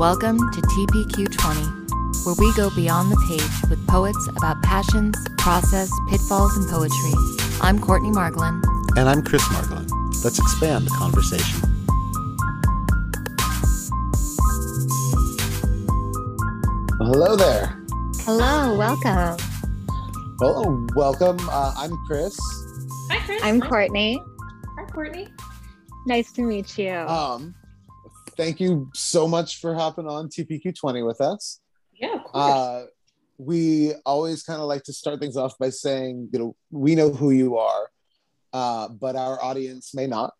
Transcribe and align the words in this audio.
Welcome 0.00 0.38
to 0.52 0.62
TPQ20, 0.62 2.24
where 2.24 2.34
we 2.38 2.54
go 2.54 2.74
beyond 2.74 3.12
the 3.12 3.22
page 3.28 3.68
with 3.70 3.86
poets 3.86 4.30
about 4.34 4.62
passions, 4.62 5.14
process, 5.36 5.90
pitfalls, 6.08 6.56
and 6.56 6.66
poetry. 6.70 7.12
I'm 7.60 7.78
Courtney 7.78 8.08
Margolin. 8.08 8.64
And 8.96 9.10
I'm 9.10 9.22
Chris 9.22 9.42
Margolin. 9.48 9.90
Let's 10.24 10.38
expand 10.38 10.86
the 10.86 10.90
conversation. 10.92 11.60
Hello 16.96 17.36
there. 17.36 17.78
Hello, 18.20 18.78
welcome. 18.78 19.36
Well, 20.38 20.86
welcome. 20.96 21.36
Uh, 21.50 21.74
I'm 21.76 21.94
Chris. 22.06 22.38
Hi, 23.10 23.18
Chris. 23.26 23.42
I'm 23.44 23.58
Nice- 23.58 23.68
Courtney. 23.68 24.22
Hi, 24.78 24.84
Courtney. 24.86 25.28
Nice 26.06 26.32
to 26.32 26.40
meet 26.42 26.78
you. 26.78 26.94
Um, 26.94 27.54
thank 28.40 28.60
you 28.60 28.90
so 28.94 29.28
much 29.28 29.60
for 29.60 29.74
hopping 29.74 30.06
on 30.06 30.28
TPQ20 30.28 31.06
with 31.06 31.20
us. 31.20 31.60
Yeah, 31.94 32.14
of 32.14 32.24
course. 32.24 32.34
Uh, 32.56 32.86
we 33.38 33.92
always 34.06 34.42
kind 34.42 34.60
of 34.60 34.66
like 34.66 34.82
to 34.84 34.92
start 34.92 35.20
things 35.20 35.36
off 35.36 35.56
by 35.58 35.70
saying, 35.70 36.28
you 36.32 36.38
know, 36.38 36.56
we 36.70 36.94
know 36.94 37.10
who 37.10 37.30
you 37.30 37.58
are, 37.58 37.88
uh, 38.52 38.88
but 38.88 39.16
our 39.16 39.42
audience 39.42 39.94
may 39.94 40.06
not. 40.06 40.32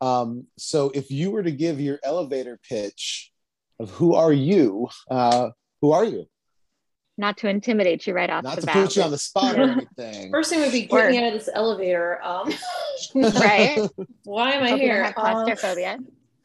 Um, 0.00 0.46
so 0.56 0.90
if 0.94 1.10
you 1.10 1.30
were 1.30 1.42
to 1.42 1.50
give 1.50 1.80
your 1.80 1.98
elevator 2.04 2.58
pitch 2.68 3.32
of 3.80 3.90
who 3.90 4.14
are 4.14 4.32
you, 4.32 4.88
uh, 5.10 5.50
who 5.80 5.92
are 5.92 6.04
you? 6.04 6.26
Not 7.16 7.36
to 7.38 7.48
intimidate 7.48 8.06
you 8.06 8.14
right 8.14 8.30
off 8.30 8.44
Not 8.44 8.54
the 8.56 8.60
to 8.60 8.66
bat. 8.68 8.74
put 8.76 8.96
you 8.96 9.02
on 9.02 9.10
the 9.10 9.18
spot 9.18 9.58
or 9.58 9.62
anything. 9.98 10.30
First 10.30 10.50
thing 10.50 10.60
would 10.60 10.70
be 10.72 10.86
Or- 10.90 11.00
get 11.02 11.10
me 11.10 11.18
out 11.18 11.32
of 11.32 11.32
this 11.32 11.48
elevator. 11.52 12.22
Um, 12.22 12.52
right? 13.14 13.88
why 14.24 14.52
am 14.52 14.62
I 14.62 14.70
Hope 14.70 14.80
you 14.80 14.86
don't 14.86 14.94
here? 14.96 15.04
have 15.04 15.14
Um, 15.18 15.44
claustrophobia. 15.46 15.98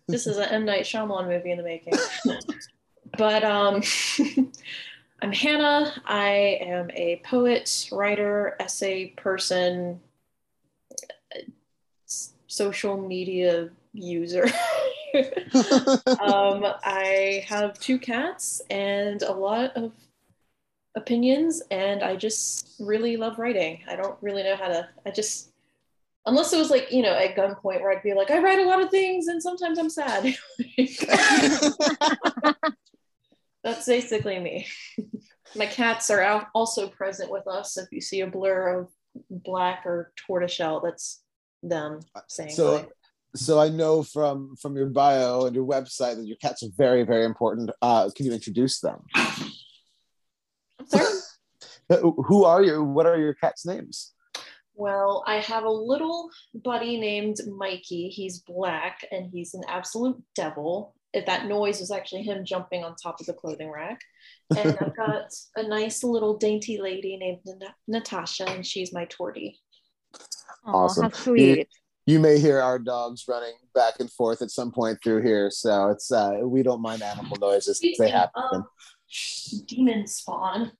This 0.07 0.27
is 0.27 0.37
an 0.37 0.49
M 0.49 0.65
Night 0.65 0.83
Shyamalan 0.85 1.27
movie 1.27 1.51
in 1.51 1.57
the 1.57 1.63
making. 1.63 1.93
but 3.17 3.43
um, 3.43 3.81
I'm 5.21 5.31
Hannah. 5.31 5.93
I 6.05 6.59
am 6.61 6.91
a 6.91 7.21
poet, 7.23 7.87
writer, 7.91 8.57
essay 8.59 9.07
person, 9.15 9.99
social 12.47 12.97
media 12.97 13.69
user. 13.93 14.45
um, 16.19 16.65
I 16.83 17.45
have 17.47 17.79
two 17.79 17.97
cats 17.97 18.61
and 18.69 19.21
a 19.21 19.31
lot 19.31 19.75
of 19.77 19.91
opinions, 20.95 21.63
and 21.71 22.03
I 22.03 22.15
just 22.15 22.75
really 22.79 23.17
love 23.17 23.39
writing. 23.39 23.79
I 23.87 23.95
don't 23.95 24.17
really 24.21 24.43
know 24.43 24.55
how 24.55 24.67
to, 24.67 24.87
I 25.05 25.11
just, 25.11 25.52
unless 26.25 26.53
it 26.53 26.59
was 26.59 26.69
like, 26.69 26.91
you 26.91 27.01
know, 27.01 27.13
at 27.13 27.35
gunpoint 27.35 27.81
where 27.81 27.91
I'd 27.91 28.03
be 28.03 28.13
like, 28.13 28.31
I 28.31 28.39
write 28.39 28.59
a 28.59 28.65
lot 28.65 28.81
of 28.81 28.89
things 28.89 29.27
and 29.27 29.41
sometimes 29.41 29.77
I'm 29.77 29.89
sad. 29.89 30.35
That's 33.63 33.85
basically 33.85 34.39
me. 34.39 34.67
My 35.55 35.65
cats 35.67 36.09
are 36.09 36.21
al- 36.21 36.47
also 36.53 36.87
present 36.87 37.31
with 37.31 37.47
us. 37.47 37.77
If 37.77 37.87
you 37.91 38.01
see 38.01 38.21
a 38.21 38.27
blur 38.27 38.79
of 38.79 38.89
black 39.29 39.85
or 39.85 40.11
tortoiseshell, 40.27 40.81
that's 40.81 41.23
them 41.63 41.99
saying. 42.27 42.51
so 42.51 42.85
so 43.35 43.59
i 43.59 43.69
know 43.69 44.03
from 44.03 44.55
from 44.61 44.75
your 44.75 44.87
bio 44.87 45.45
and 45.45 45.55
your 45.55 45.65
website 45.65 46.17
that 46.17 46.27
your 46.27 46.37
cats 46.37 46.61
are 46.61 46.69
very 46.77 47.03
very 47.03 47.25
important 47.25 47.71
uh 47.81 48.09
can 48.15 48.25
you 48.25 48.33
introduce 48.33 48.79
them 48.79 48.99
I'm 49.15 50.87
sorry. 50.87 51.05
Uh, 51.89 51.97
who 52.27 52.43
are 52.43 52.61
you 52.61 52.83
what 52.83 53.05
are 53.05 53.17
your 53.17 53.33
cats 53.33 53.65
names 53.65 54.12
Well, 54.75 55.23
I 55.27 55.35
have 55.35 55.63
a 55.65 55.69
little 55.69 56.29
buddy 56.53 56.99
named 56.99 57.37
Mikey. 57.47 58.09
He's 58.09 58.39
black 58.39 59.05
and 59.11 59.29
he's 59.31 59.53
an 59.53 59.61
absolute 59.67 60.21
devil. 60.35 60.95
If 61.13 61.27
that 61.27 61.45
noise 61.45 61.79
was 61.79 61.91
actually 61.91 62.23
him 62.23 62.43
jumping 62.43 62.83
on 62.83 62.95
top 62.95 63.19
of 63.19 63.27
the 63.27 63.33
clothing 63.33 63.69
rack. 63.71 63.99
And 64.57 64.75
I've 64.81 64.95
got 64.97 65.25
a 65.55 65.63
nice 65.67 66.03
little 66.03 66.37
dainty 66.37 66.79
lady 66.81 67.17
named 67.17 67.39
Na- 67.45 67.67
Natasha, 67.87 68.49
and 68.49 68.65
she's 68.65 68.91
my 68.91 69.05
tortie. 69.05 69.57
Aw, 70.65 70.71
Awesome. 70.71 71.03
How 71.03 71.09
sweet. 71.11 71.67
you 72.07 72.19
may 72.19 72.39
hear 72.39 72.59
our 72.59 72.79
dogs 72.79 73.25
running 73.27 73.53
back 73.75 73.99
and 73.99 74.11
forth 74.11 74.41
at 74.41 74.49
some 74.49 74.71
point 74.71 74.99
through 75.03 75.21
here 75.21 75.49
so 75.49 75.89
it's 75.89 76.11
uh 76.11 76.39
we 76.43 76.61
don't 76.61 76.81
mind 76.81 77.01
animal 77.01 77.37
noises 77.39 77.79
they 77.97 78.09
happen 78.09 78.63
demon 79.67 80.07
spawn. 80.07 80.71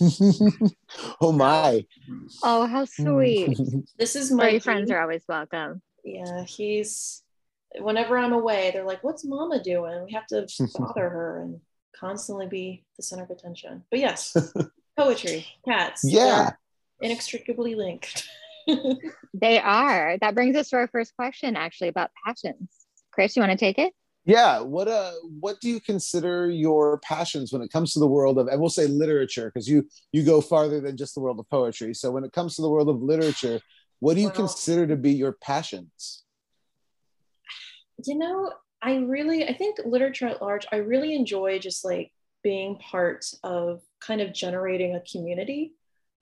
oh 1.20 1.32
my 1.32 1.84
Oh, 2.42 2.66
how 2.66 2.84
sweet. 2.84 3.58
This 3.98 4.16
is 4.16 4.30
my 4.30 4.58
friends 4.58 4.90
are 4.90 5.00
always 5.00 5.24
welcome. 5.28 5.82
Yeah, 6.04 6.44
he's. 6.44 7.22
Whenever 7.78 8.18
I'm 8.18 8.32
away, 8.32 8.70
they're 8.72 8.84
like, 8.84 9.02
"What's 9.02 9.24
Mama 9.24 9.62
doing?" 9.62 10.04
We 10.04 10.12
have 10.12 10.26
to 10.28 10.46
bother 10.78 11.08
her 11.08 11.42
and 11.42 11.60
constantly 11.96 12.46
be 12.46 12.84
the 12.96 13.02
center 13.02 13.24
of 13.24 13.30
attention. 13.30 13.84
But 13.90 14.00
yes, 14.00 14.36
poetry, 14.96 15.46
cats. 15.64 16.02
yeah 16.04 16.52
inextricably 17.02 17.74
linked. 17.74 18.28
They 19.34 19.58
are. 19.58 20.16
That 20.20 20.34
brings 20.34 20.56
us 20.56 20.68
to 20.70 20.76
our 20.76 20.88
first 20.88 21.16
question, 21.16 21.56
actually, 21.56 21.88
about 21.88 22.10
passions. 22.24 22.70
Chris, 23.10 23.34
you 23.34 23.40
want 23.42 23.50
to 23.52 23.58
take 23.58 23.78
it? 23.78 23.92
Yeah 24.24 24.60
what 24.60 24.88
uh 24.88 25.12
what 25.40 25.60
do 25.60 25.68
you 25.68 25.80
consider 25.80 26.48
your 26.48 26.98
passions 26.98 27.52
when 27.52 27.62
it 27.62 27.72
comes 27.72 27.92
to 27.92 27.98
the 27.98 28.06
world 28.06 28.38
of 28.38 28.46
and 28.48 28.60
we'll 28.60 28.70
say 28.70 28.86
literature 28.86 29.50
because 29.52 29.68
you 29.68 29.86
you 30.12 30.22
go 30.22 30.40
farther 30.40 30.80
than 30.80 30.96
just 30.96 31.14
the 31.14 31.20
world 31.20 31.38
of 31.40 31.48
poetry 31.50 31.92
so 31.92 32.10
when 32.10 32.24
it 32.24 32.32
comes 32.32 32.54
to 32.54 32.62
the 32.62 32.70
world 32.70 32.88
of 32.88 33.02
literature 33.02 33.60
what 33.98 34.14
do 34.14 34.20
you 34.20 34.28
Well- 34.28 34.36
consider 34.36 34.86
to 34.86 34.96
be 34.96 35.12
your 35.12 35.32
passions 35.32 36.22
you 38.06 38.18
know, 38.18 38.52
I 38.80 38.96
really, 38.96 39.46
I 39.48 39.54
think 39.54 39.78
literature 39.84 40.26
at 40.26 40.42
large, 40.42 40.66
I 40.72 40.76
really 40.76 41.14
enjoy 41.14 41.58
just 41.58 41.84
like 41.84 42.12
being 42.42 42.76
part 42.78 43.24
of 43.44 43.80
kind 44.00 44.20
of 44.20 44.32
generating 44.32 44.96
a 44.96 45.02
community. 45.10 45.74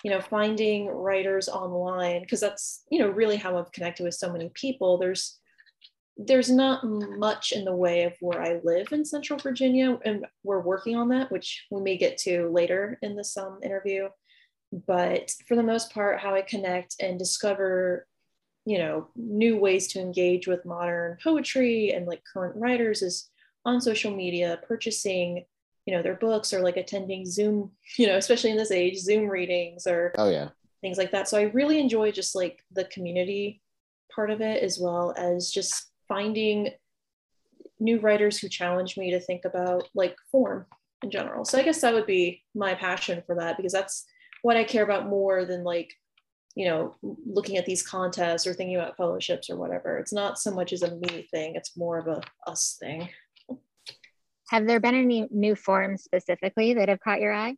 You 0.03 0.11
know, 0.11 0.21
finding 0.21 0.87
writers 0.87 1.49
online 1.51 2.23
because 2.23 2.41
that's 2.41 2.85
you 2.91 2.99
know 2.99 3.09
really 3.11 3.37
how 3.37 3.59
I've 3.59 3.71
connected 3.73 4.03
with 4.03 4.15
so 4.15 4.33
many 4.33 4.51
people. 4.55 4.97
There's 4.97 5.40
there's 6.27 6.51
not 6.51 6.85
much 6.85 7.53
in 7.53 7.65
the 7.65 7.75
way 7.75 8.05
of 8.05 8.13
where 8.21 8.43
I 8.43 8.61
live 8.63 8.93
in 8.93 9.05
Central 9.05 9.39
Virginia, 9.39 9.99
and 10.05 10.27
we're 10.43 10.61
working 10.61 10.97
on 10.97 11.09
that, 11.09 11.31
which 11.31 11.67
we 11.71 11.81
may 11.81 11.97
get 11.97 12.19
to 12.19 12.49
later 12.51 12.99
in 13.03 13.17
this 13.17 13.37
um, 13.37 13.59
interview. 13.63 14.09
But 14.87 15.33
for 15.49 15.57
the 15.57 15.63
most 15.63 15.93
part, 15.93 16.21
how 16.21 16.35
I 16.35 16.43
connect 16.43 16.97
and 17.01 17.19
discover, 17.19 18.07
you 18.67 18.79
know, 18.79 19.09
new 19.17 19.57
ways 19.57 19.89
to 19.89 20.01
engage 20.01 20.47
with 20.47 20.67
modern 20.67 21.17
poetry 21.23 21.93
and 21.93 22.07
like 22.07 22.23
current 22.31 22.57
writers 22.57 23.03
is 23.03 23.29
on 23.65 23.81
social 23.81 24.15
media, 24.15 24.61
purchasing, 24.69 25.45
you 25.87 25.95
know, 25.95 26.03
their 26.03 26.15
books 26.15 26.53
or 26.53 26.61
like 26.61 26.77
attending 26.77 27.27
Zoom, 27.27 27.73
you 27.97 28.07
know, 28.07 28.17
especially 28.17 28.51
in 28.51 28.57
this 28.57 28.71
age, 28.71 28.99
Zoom 28.99 29.29
readings 29.29 29.87
or 29.87 30.13
oh 30.19 30.31
yeah 30.31 30.51
things 30.81 30.99
like 30.99 31.11
that. 31.13 31.29
So 31.29 31.39
I 31.39 31.43
really 31.43 31.79
enjoy 31.79 32.11
just 32.11 32.35
like 32.35 32.65
the 32.73 32.85
community 32.85 33.61
part 34.15 34.31
of 34.31 34.41
it 34.41 34.63
as 34.63 34.79
well 34.79 35.15
as 35.17 35.51
just 35.51 35.90
finding 36.11 36.71
new 37.79 37.99
writers 38.01 38.39
who 38.39 38.49
challenge 38.49 38.99
me 38.99 39.13
to 39.13 39.21
think 39.21 39.47
about 39.47 39.89
like 39.95 40.17
form 40.31 40.67
in 41.03 41.11
general. 41.11 41.45
So 41.47 41.59
I 41.59 41.63
guess 41.63 41.81
that 41.81 41.95
would 41.95 42.07
be 42.07 42.43
my 42.55 42.75
passion 42.75 43.23
for 43.25 43.37
that 43.37 43.57
because 43.57 43.73
that's 43.73 44.05
what 44.43 44.57
I 44.57 44.65
care 44.65 44.85
about 44.85 45.09
more 45.09 45.45
than 45.45 45.65
like, 45.65 45.95
you 46.55 46.67
know, 46.67 46.97
looking 47.03 47.57
at 47.57 47.65
these 47.65 47.87
contests 47.87 48.47
or 48.47 48.53
thinking 48.53 48.77
about 48.77 48.97
fellowships 48.97 49.49
or 49.49 49.57
whatever. 49.57 49.99
It's 49.99 50.13
not 50.13 50.39
so 50.39 50.51
much 50.51 50.73
as 50.73 50.83
a 50.83 50.97
me 50.97 51.27
thing, 51.31 51.55
it's 51.55 51.77
more 51.77 51.99
of 51.99 52.07
a 52.09 52.21
us 52.47 52.77
thing. 52.81 53.09
Have 54.51 54.67
there 54.67 54.81
been 54.81 54.97
any 54.97 55.29
new 55.31 55.55
forms 55.55 56.03
specifically 56.03 56.75
that 56.75 56.89
have 56.89 57.01
caught 57.01 57.21
your 57.21 57.33
eye? 57.33 57.55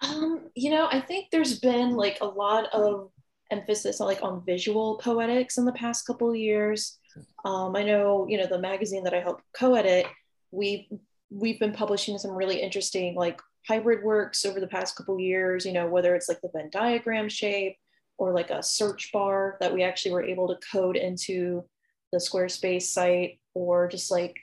Um, 0.00 0.48
you 0.54 0.70
know, 0.70 0.88
I 0.90 1.00
think 1.00 1.26
there's 1.30 1.58
been 1.58 1.96
like 1.96 2.18
a 2.20 2.26
lot 2.26 2.72
of 2.72 3.10
emphasis 3.50 4.00
on 4.00 4.06
like 4.06 4.22
on 4.22 4.44
visual 4.46 4.98
poetics 4.98 5.58
in 5.58 5.64
the 5.64 5.72
past 5.72 6.06
couple 6.06 6.30
of 6.30 6.36
years. 6.36 6.98
Um, 7.44 7.74
I 7.76 7.82
know, 7.82 8.26
you 8.28 8.38
know, 8.38 8.46
the 8.46 8.58
magazine 8.58 9.04
that 9.04 9.14
I 9.14 9.20
help 9.20 9.40
co-edit, 9.56 10.06
we 10.50 10.88
we've 11.30 11.58
been 11.58 11.72
publishing 11.72 12.18
some 12.18 12.32
really 12.32 12.60
interesting 12.60 13.14
like 13.14 13.40
hybrid 13.66 14.04
works 14.04 14.44
over 14.44 14.60
the 14.60 14.66
past 14.66 14.96
couple 14.96 15.18
years, 15.18 15.64
you 15.64 15.72
know, 15.72 15.86
whether 15.86 16.14
it's 16.14 16.28
like 16.28 16.40
the 16.42 16.50
Venn 16.54 16.68
diagram 16.70 17.28
shape 17.28 17.76
or 18.18 18.32
like 18.32 18.50
a 18.50 18.62
search 18.62 19.10
bar 19.12 19.56
that 19.60 19.72
we 19.72 19.82
actually 19.82 20.12
were 20.12 20.24
able 20.24 20.48
to 20.48 20.58
code 20.70 20.96
into 20.96 21.64
the 22.12 22.18
Squarespace 22.18 22.82
site 22.82 23.40
or 23.54 23.88
just 23.88 24.10
like, 24.10 24.36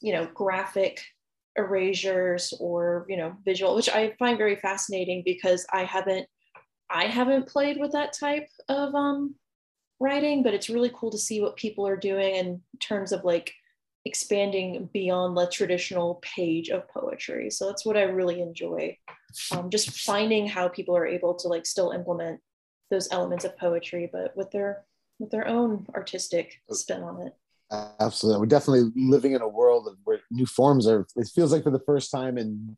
you 0.00 0.12
know, 0.12 0.28
graphic 0.34 1.00
erasures 1.56 2.54
or 2.60 3.04
you 3.08 3.16
know 3.16 3.36
visual 3.44 3.74
which 3.74 3.88
i 3.88 4.14
find 4.18 4.38
very 4.38 4.56
fascinating 4.56 5.22
because 5.24 5.66
i 5.72 5.84
haven't 5.84 6.26
i 6.88 7.06
haven't 7.06 7.48
played 7.48 7.78
with 7.78 7.92
that 7.92 8.12
type 8.12 8.48
of 8.68 8.94
um 8.94 9.34
writing 10.00 10.42
but 10.42 10.54
it's 10.54 10.70
really 10.70 10.90
cool 10.94 11.10
to 11.10 11.18
see 11.18 11.40
what 11.40 11.56
people 11.56 11.86
are 11.86 11.96
doing 11.96 12.34
in 12.34 12.60
terms 12.80 13.12
of 13.12 13.24
like 13.24 13.52
expanding 14.06 14.88
beyond 14.92 15.36
the 15.36 15.46
traditional 15.46 16.14
page 16.22 16.70
of 16.70 16.88
poetry 16.88 17.50
so 17.50 17.66
that's 17.66 17.84
what 17.84 17.96
i 17.96 18.02
really 18.02 18.40
enjoy 18.40 18.96
um, 19.52 19.70
just 19.70 19.90
finding 20.00 20.46
how 20.46 20.68
people 20.68 20.96
are 20.96 21.06
able 21.06 21.34
to 21.34 21.48
like 21.48 21.66
still 21.66 21.90
implement 21.90 22.40
those 22.90 23.08
elements 23.12 23.44
of 23.44 23.56
poetry 23.58 24.08
but 24.10 24.34
with 24.36 24.50
their 24.50 24.84
with 25.18 25.30
their 25.30 25.46
own 25.46 25.86
artistic 25.94 26.60
spin 26.70 27.02
on 27.02 27.26
it 27.26 27.34
Absolutely. 28.00 28.40
We're 28.40 28.46
definitely 28.46 28.90
living 28.96 29.32
in 29.32 29.42
a 29.42 29.48
world 29.48 29.96
where 30.04 30.20
new 30.30 30.46
forms 30.46 30.88
are, 30.88 31.06
it 31.16 31.28
feels 31.28 31.52
like 31.52 31.62
for 31.62 31.70
the 31.70 31.78
first 31.78 32.10
time 32.10 32.36
in, 32.36 32.76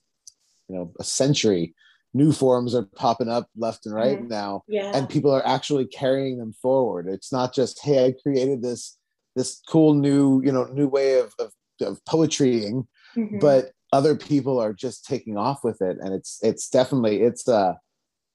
you 0.68 0.76
know, 0.76 0.92
a 0.98 1.04
century, 1.04 1.74
new 2.14 2.32
forms 2.32 2.74
are 2.74 2.86
popping 2.96 3.28
up 3.28 3.48
left 3.56 3.86
and 3.86 3.94
right 3.94 4.22
now. 4.22 4.62
Yeah. 4.68 4.92
And 4.94 5.08
people 5.08 5.30
are 5.30 5.46
actually 5.46 5.86
carrying 5.86 6.38
them 6.38 6.52
forward. 6.52 7.06
It's 7.08 7.32
not 7.32 7.54
just, 7.54 7.80
hey, 7.82 8.04
I 8.06 8.12
created 8.22 8.60
this, 8.62 8.98
this 9.34 9.62
cool 9.66 9.94
new, 9.94 10.42
you 10.44 10.52
know, 10.52 10.64
new 10.64 10.88
way 10.88 11.18
of, 11.18 11.34
of, 11.38 11.52
of 11.80 12.04
poetrying, 12.04 12.86
Mhm. 13.16 13.40
but 13.40 13.72
other 13.92 14.14
people 14.16 14.58
are 14.58 14.72
just 14.72 15.04
taking 15.06 15.36
off 15.38 15.64
with 15.64 15.80
it. 15.82 15.96
And 16.00 16.12
it's, 16.14 16.38
it's 16.42 16.68
definitely, 16.68 17.22
it's, 17.22 17.46
uh, 17.48 17.74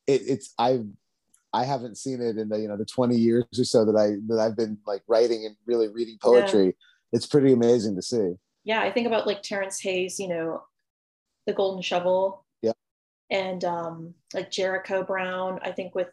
it, 0.08 0.22
it's, 0.28 0.54
i've 0.60 0.86
I 1.54 1.64
haven't 1.64 1.98
seen 1.98 2.22
it 2.22 2.38
in 2.38 2.50
the, 2.50 2.60
you 2.60 2.68
know, 2.68 2.78
the 2.78 2.86
20 2.86 3.16
years 3.16 3.46
or 3.58 3.64
so 3.64 3.86
that 3.86 3.96
I, 3.96 4.18
that 4.28 4.40
I've 4.40 4.58
been 4.58 4.78
like 4.86 5.02
writing 5.08 5.46
and 5.46 5.56
really 5.66 5.88
reading 5.88 6.18
poetry. 6.22 6.76
It's 7.14 7.26
pretty 7.26 7.54
amazing 7.54 7.96
to 7.96 8.02
see. 8.02 8.34
yeah, 8.66 8.82
I 8.82 8.92
think 8.92 9.08
about 9.08 9.26
like 9.26 9.42
Terrence 9.44 9.80
Hayes, 9.82 10.20
you 10.20 10.28
know, 10.28 10.64
the 11.48 11.54
Golden 11.54 11.82
Shovel. 11.82 12.44
And 13.30 13.64
um, 13.66 14.14
like 14.34 14.50
Jericho 14.52 15.04
Brown, 15.04 15.60
I 15.62 15.72
think 15.72 15.94
with 15.96 16.08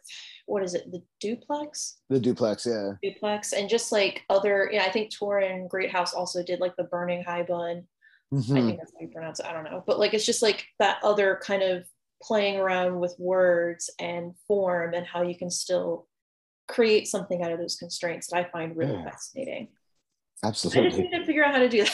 what 0.47 0.63
is 0.63 0.73
it, 0.73 0.91
the 0.91 1.01
Duplex? 1.21 1.97
The 2.09 2.19
duplex, 2.19 2.65
yeah. 2.65 2.91
Duplex, 3.01 3.53
and 3.53 3.69
just 3.69 3.91
like 3.91 4.23
other, 4.29 4.69
yeah, 4.71 4.83
I 4.83 4.91
think 4.91 5.11
Torrin 5.13 5.69
Greathouse 5.69 6.13
also 6.13 6.43
did 6.43 6.59
like 6.59 6.75
the 6.75 6.83
Burning 6.83 7.23
Haibun. 7.23 7.85
I 8.33 8.35
Mhm. 8.35 8.53
think 8.65 8.79
that's 8.79 8.91
how 8.93 8.99
you 9.01 9.07
pronounce 9.07 9.39
it. 9.39 9.45
I 9.45 9.53
don't 9.53 9.63
know, 9.63 9.81
but 9.87 9.97
like 9.99 10.13
it's 10.13 10.25
just 10.25 10.41
like 10.41 10.65
that 10.79 10.99
other 11.03 11.39
kind 11.41 11.63
of 11.63 11.85
playing 12.21 12.57
around 12.59 12.99
with 12.99 13.15
words 13.17 13.89
and 13.99 14.33
form 14.47 14.93
and 14.93 15.05
how 15.05 15.21
you 15.21 15.37
can 15.37 15.49
still 15.51 16.07
create 16.67 17.07
something 17.07 17.43
out 17.43 17.51
of 17.51 17.59
those 17.59 17.75
constraints 17.77 18.27
that 18.27 18.37
I 18.37 18.49
find 18.49 18.75
really 18.75 18.93
Yeah. 18.93 19.03
fascinating. 19.05 19.69
I 20.43 20.49
just 20.51 20.65
Absolutely. 20.65 21.03
need 21.03 21.11
to 21.11 21.25
figure 21.25 21.45
out 21.45 21.53
how 21.53 21.59
to 21.59 21.69
do 21.69 21.85
that. 21.85 21.93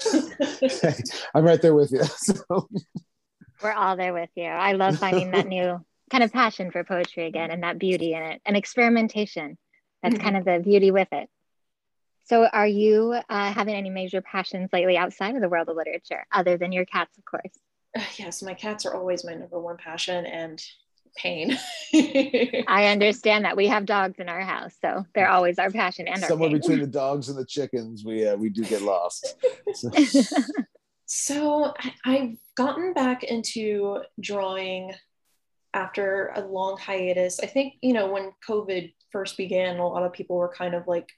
I'm 1.34 1.44
right 1.44 1.60
there 1.62 1.74
with 1.74 1.92
you. 1.92 2.00
So, 2.16 2.68
We're 3.62 3.72
all 3.72 3.96
there 3.96 4.12
with 4.12 4.30
you. 4.34 4.44
I 4.44 4.72
love 4.72 4.98
finding 4.98 5.30
that 5.32 5.46
new 5.46 5.84
kind 6.10 6.22
of 6.22 6.32
passion 6.32 6.70
for 6.70 6.84
poetry 6.84 7.26
again 7.26 7.50
and 7.50 7.62
that 7.62 7.78
beauty 7.78 8.12
in 8.14 8.22
it 8.22 8.42
and 8.44 8.56
experimentation. 8.56 9.58
That's 10.02 10.16
Mhm. 10.18 10.22
kind 10.22 10.36
of 10.36 10.44
the 10.44 10.60
beauty 10.62 10.90
with 10.90 11.08
it. 11.12 11.28
So, 12.24 12.44
are 12.46 12.66
you 12.66 13.18
uh, 13.28 13.52
having 13.52 13.74
any 13.74 13.88
major 13.90 14.20
passions 14.20 14.70
lately 14.72 14.96
outside 14.96 15.34
of 15.36 15.40
the 15.40 15.48
world 15.48 15.68
of 15.68 15.76
literature, 15.76 16.26
other 16.32 16.56
than 16.56 16.72
your 16.72 16.84
cats, 16.84 17.16
of 17.18 17.24
course? 17.24 17.52
yes, 18.18 18.42
my 18.42 18.52
cats 18.54 18.84
are 18.84 18.94
always 18.94 19.24
my 19.24 19.34
number 19.34 19.58
one 19.60 19.76
passion 19.76 20.26
and 20.26 20.62
pain. 21.16 21.56
I 21.94 22.88
understand 22.88 23.44
that 23.46 23.56
we 23.56 23.68
have 23.68 23.86
dogs 23.86 24.18
in 24.18 24.28
our 24.28 24.40
house, 24.42 24.74
so 24.82 25.06
they're 25.14 25.28
always 25.30 25.58
our 25.58 25.70
passion 25.70 26.08
and 26.08 26.22
our 26.22 26.28
somewhere 26.28 26.50
pain. 26.50 26.58
between 26.58 26.80
the 26.80 26.86
dogs 26.88 27.28
and 27.30 27.38
the 27.38 27.44
chickens, 27.44 28.04
we 28.04 28.26
uh, 28.26 28.36
we 28.36 28.48
do 28.50 28.64
get 28.64 28.82
lost. 28.82 29.36
So- 29.74 29.90
so 31.06 31.72
I, 31.78 31.92
I've 32.04 32.36
gotten 32.56 32.92
back 32.92 33.22
into 33.24 34.02
drawing 34.20 34.92
after 35.74 36.32
a 36.34 36.40
long 36.40 36.78
hiatus. 36.78 37.40
I 37.40 37.46
think, 37.46 37.74
you 37.82 37.92
know, 37.92 38.10
when 38.10 38.32
COVID 38.48 38.92
first 39.12 39.36
began, 39.36 39.78
a 39.78 39.86
lot 39.88 40.02
of 40.04 40.12
people 40.12 40.36
were 40.36 40.52
kind 40.52 40.74
of 40.74 40.86
like, 40.88 41.08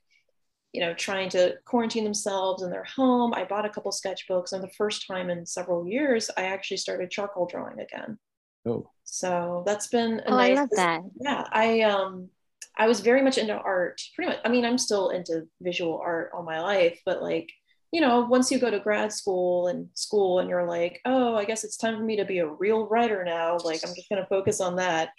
you 0.73 0.81
know, 0.81 0.95
trying 0.95 1.31
to 1.31 1.55
quarantine 1.65 2.05
themselves 2.05 2.63
in 2.63 2.71
their 2.71 2.85
home. 2.85 3.33
I 3.35 3.45
bought 3.45 3.65
a 3.65 3.71
couple 3.71 3.91
sketchbooks, 3.93 4.53
and 4.53 4.63
the 4.63 4.69
first 4.77 5.07
time 5.07 5.31
in 5.31 5.47
several 5.47 5.87
years, 5.87 6.31
I 6.37 6.43
actually 6.45 6.77
started 6.79 7.11
charcoal 7.11 7.47
drawing 7.47 7.81
again. 7.81 8.19
oh, 8.67 8.91
So 9.05 9.63
that's 9.67 9.89
been 9.89 10.21
a 10.27 10.31
oh, 10.33 10.37
I 10.37 10.49
nice 10.49 10.57
love 10.59 10.71
that. 10.77 11.03
yeah 11.21 11.45
i 11.53 11.81
um 11.83 12.29
i 12.77 12.87
was 12.87 13.01
very 13.01 13.23
much 13.23 13.39
into 13.39 13.55
art 13.57 14.01
pretty 14.15 14.31
much 14.31 14.41
i 14.45 14.49
mean 14.49 14.65
i'm 14.65 14.79
still 14.79 15.11
into 15.11 15.49
visual 15.61 15.99
art 16.05 16.31
all 16.35 16.43
my 16.43 16.61
life 16.61 17.01
but 17.07 17.23
like 17.23 17.49
you 17.93 18.01
know 18.01 18.21
once 18.21 18.51
you 18.51 18.59
go 18.59 18.71
to 18.71 18.79
grad 18.79 19.13
school 19.13 19.69
and 19.69 19.89
school 19.95 20.39
and 20.39 20.49
you're 20.49 20.67
like 20.67 21.01
oh 21.05 21.35
i 21.35 21.45
guess 21.45 21.65
it's 21.65 21.77
time 21.77 21.97
for 21.97 22.03
me 22.03 22.17
to 22.17 22.25
be 22.25 22.39
a 22.39 22.47
real 22.47 22.87
writer 22.87 23.25
now 23.25 23.57
like 23.65 23.81
i'm 23.85 23.95
just 23.95 24.09
going 24.09 24.21
to 24.21 24.29
focus 24.29 24.61
on 24.61 24.77
that 24.77 25.11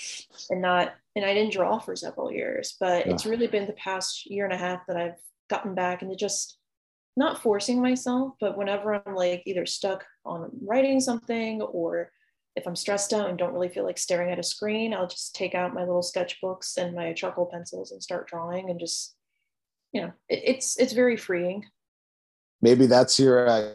and 0.50 0.62
not 0.62 0.94
and 1.16 1.26
i 1.26 1.34
didn't 1.34 1.54
draw 1.54 1.80
for 1.80 1.96
several 1.96 2.32
years 2.32 2.76
but 2.80 3.08
it's 3.08 3.26
really 3.26 3.48
been 3.48 3.66
the 3.66 3.74
past 3.74 4.30
year 4.30 4.46
and 4.46 4.54
a 4.54 4.58
half 4.58 4.86
that 4.88 4.98
i've 4.98 5.18
gotten 5.50 5.74
back 5.74 6.02
into 6.02 6.16
just 6.16 6.58
not 7.18 7.42
forcing 7.42 7.82
myself 7.82 8.34
but 8.40 8.58
whenever 8.58 8.94
i'm 8.94 9.16
like 9.16 9.42
either 9.46 9.66
stuck 9.66 10.06
on 10.26 10.50
writing 10.62 11.00
something 11.00 11.62
or 11.62 12.12
if 12.56 12.68
I'm 12.68 12.76
stressed 12.76 13.14
out 13.14 13.30
and 13.30 13.38
don't 13.38 13.54
really 13.54 13.70
feel 13.70 13.86
like 13.86 13.98
staring 13.98 14.32
at 14.32 14.40
a 14.40 14.44
screen, 14.44 14.94
I'll 14.94 15.08
just 15.08 15.34
take 15.34 15.56
out 15.56 15.74
my 15.74 15.82
little 15.82 16.02
sketchbooks 16.02 16.78
and 16.78 16.96
my 16.96 17.14
charcoal 17.14 17.46
pencils 17.46 17.92
and 17.92 18.04
start 18.04 18.28
drawing 18.28 18.70
and 18.70 18.80
just, 18.80 19.16
you 19.94 20.02
know, 20.02 20.12
it, 20.28 20.42
it's 20.46 20.78
it's 20.78 20.94
very 20.94 21.16
freeing. 21.16 21.66
Maybe 22.62 22.86
that's 22.86 23.20
your 23.20 23.48
uh, 23.48 23.74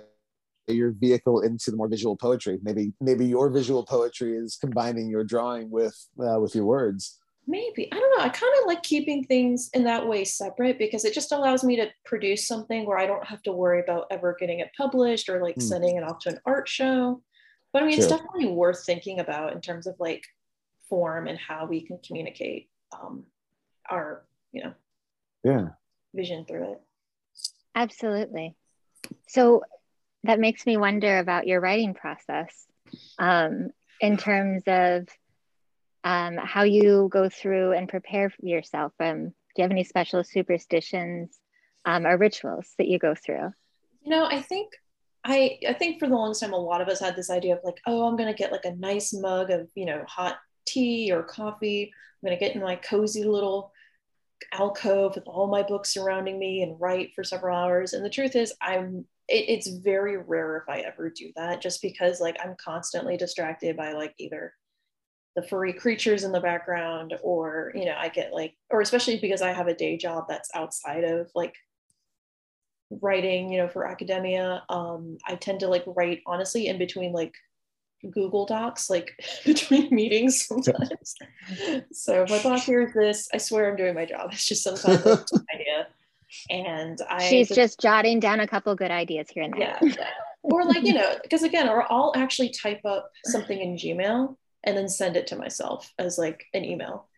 your 0.66 0.92
vehicle 0.92 1.40
into 1.40 1.70
the 1.70 1.76
more 1.76 1.88
visual 1.88 2.16
poetry. 2.16 2.58
Maybe 2.62 2.92
maybe 3.00 3.26
your 3.26 3.50
visual 3.50 3.84
poetry 3.84 4.36
is 4.36 4.56
combining 4.56 5.08
your 5.08 5.24
drawing 5.24 5.70
with 5.70 5.96
uh, 6.18 6.38
with 6.40 6.54
your 6.54 6.64
words. 6.64 7.18
Maybe 7.46 7.92
I 7.92 7.96
don't 8.00 8.18
know. 8.18 8.24
I 8.24 8.30
kind 8.30 8.52
of 8.60 8.66
like 8.66 8.82
keeping 8.82 9.24
things 9.24 9.68
in 9.74 9.84
that 9.84 10.06
way 10.06 10.24
separate 10.24 10.78
because 10.78 11.04
it 11.04 11.12
just 11.12 11.32
allows 11.32 11.62
me 11.62 11.76
to 11.76 11.88
produce 12.06 12.48
something 12.48 12.86
where 12.86 12.96
I 12.96 13.06
don't 13.06 13.26
have 13.26 13.42
to 13.42 13.52
worry 13.52 13.80
about 13.80 14.06
ever 14.10 14.34
getting 14.38 14.60
it 14.60 14.70
published 14.76 15.28
or 15.28 15.42
like 15.42 15.56
Hmm. 15.56 15.60
sending 15.60 15.96
it 15.96 16.04
off 16.04 16.20
to 16.20 16.30
an 16.30 16.40
art 16.46 16.68
show. 16.68 17.22
But 17.72 17.82
I 17.82 17.86
mean, 17.86 17.98
it's 17.98 18.08
definitely 18.08 18.46
worth 18.46 18.84
thinking 18.86 19.20
about 19.20 19.52
in 19.52 19.60
terms 19.60 19.86
of 19.86 19.96
like 19.98 20.24
form 20.88 21.26
and 21.26 21.38
how 21.38 21.66
we 21.66 21.82
can 21.86 21.98
communicate 22.06 22.70
um, 22.92 23.24
our, 23.90 24.24
you 24.52 24.62
know, 24.62 24.72
Yeah. 25.42 25.68
vision 26.14 26.46
through 26.46 26.72
it. 26.72 26.80
Absolutely. 27.74 28.56
So 29.26 29.62
that 30.24 30.40
makes 30.40 30.66
me 30.66 30.76
wonder 30.76 31.18
about 31.18 31.46
your 31.46 31.60
writing 31.60 31.94
process 31.94 32.66
um, 33.18 33.70
in 34.00 34.16
terms 34.16 34.62
of 34.66 35.08
um, 36.02 36.36
how 36.36 36.62
you 36.62 37.08
go 37.10 37.28
through 37.28 37.72
and 37.72 37.88
prepare 37.88 38.32
yourself. 38.40 38.92
Um, 39.00 39.28
do 39.28 39.32
you 39.56 39.62
have 39.62 39.70
any 39.70 39.84
special 39.84 40.24
superstitions 40.24 41.38
um, 41.84 42.06
or 42.06 42.16
rituals 42.16 42.74
that 42.78 42.88
you 42.88 42.98
go 42.98 43.14
through? 43.14 43.52
You 44.02 44.10
know, 44.10 44.26
I 44.26 44.42
think 44.42 44.72
I 45.24 45.58
I 45.66 45.72
think 45.72 45.98
for 45.98 46.08
the 46.08 46.14
longest 46.14 46.42
time 46.42 46.52
a 46.52 46.56
lot 46.56 46.80
of 46.80 46.88
us 46.88 47.00
had 47.00 47.16
this 47.16 47.30
idea 47.30 47.56
of 47.56 47.60
like, 47.64 47.80
oh, 47.86 48.06
I'm 48.06 48.16
gonna 48.16 48.34
get 48.34 48.52
like 48.52 48.64
a 48.64 48.74
nice 48.74 49.12
mug 49.14 49.50
of, 49.50 49.68
you 49.74 49.86
know, 49.86 50.04
hot 50.06 50.36
tea 50.66 51.10
or 51.12 51.22
coffee. 51.22 51.92
I'm 52.22 52.28
gonna 52.28 52.40
get 52.40 52.54
in 52.54 52.62
my 52.62 52.76
cozy 52.76 53.24
little 53.24 53.72
alcove 54.52 55.14
with 55.14 55.24
all 55.26 55.46
my 55.46 55.62
books 55.62 55.92
surrounding 55.92 56.38
me 56.38 56.62
and 56.62 56.80
write 56.80 57.10
for 57.14 57.24
several 57.24 57.56
hours. 57.56 57.92
And 57.92 58.04
the 58.04 58.10
truth 58.10 58.36
is 58.36 58.52
I'm 58.60 59.06
it, 59.28 59.48
it's 59.48 59.68
very 59.68 60.16
rare 60.16 60.58
if 60.58 60.68
I 60.68 60.80
ever 60.80 61.10
do 61.10 61.32
that 61.36 61.62
just 61.62 61.80
because 61.82 62.20
like 62.20 62.36
I'm 62.42 62.56
constantly 62.62 63.16
distracted 63.16 63.76
by 63.76 63.92
like 63.92 64.14
either 64.18 64.52
the 65.36 65.42
furry 65.42 65.72
creatures 65.72 66.24
in 66.24 66.32
the 66.32 66.40
background 66.40 67.14
or 67.22 67.72
you 67.74 67.84
know 67.84 67.96
I 67.98 68.08
get 68.08 68.32
like 68.32 68.54
or 68.70 68.80
especially 68.80 69.18
because 69.18 69.42
I 69.42 69.52
have 69.52 69.68
a 69.68 69.74
day 69.74 69.96
job 69.96 70.24
that's 70.28 70.50
outside 70.54 71.04
of 71.04 71.30
like 71.34 71.54
writing 73.02 73.52
you 73.52 73.58
know 73.58 73.68
for 73.68 73.86
academia 73.86 74.62
um 74.68 75.16
i 75.26 75.34
tend 75.34 75.60
to 75.60 75.66
like 75.66 75.82
write 75.86 76.20
honestly 76.26 76.68
in 76.68 76.78
between 76.78 77.12
like 77.12 77.34
google 78.10 78.46
docs 78.46 78.90
like 78.90 79.12
between 79.44 79.88
meetings 79.94 80.46
sometimes 80.46 81.14
so 81.92 82.22
if 82.22 82.30
my 82.30 82.42
boss 82.42 82.64
hears 82.66 82.92
this 82.94 83.28
i 83.34 83.38
swear 83.38 83.70
i'm 83.70 83.76
doing 83.76 83.94
my 83.94 84.04
job 84.04 84.30
it's 84.32 84.46
just 84.46 84.62
sometimes 84.62 85.04
like, 85.04 85.20
an 85.32 85.46
idea 85.54 85.86
and 86.50 87.00
i 87.08 87.26
She's 87.28 87.48
just 87.48 87.80
jotting 87.80 88.20
down 88.20 88.40
a 88.40 88.46
couple 88.48 88.74
good 88.74 88.90
ideas 88.90 89.28
here 89.30 89.44
and 89.44 89.54
there. 89.54 89.78
yeah, 89.82 89.94
yeah. 89.98 90.08
or 90.42 90.64
like 90.64 90.82
you 90.82 90.94
know 90.94 91.14
because 91.22 91.42
again 91.42 91.68
or 91.68 91.90
i'll 91.92 92.12
actually 92.16 92.48
type 92.50 92.80
up 92.84 93.10
something 93.26 93.58
in 93.60 93.76
gmail 93.76 94.36
and 94.64 94.76
then 94.76 94.88
send 94.88 95.16
it 95.16 95.26
to 95.28 95.36
myself 95.36 95.92
as 95.98 96.18
like 96.18 96.44
an 96.54 96.64
email 96.64 97.08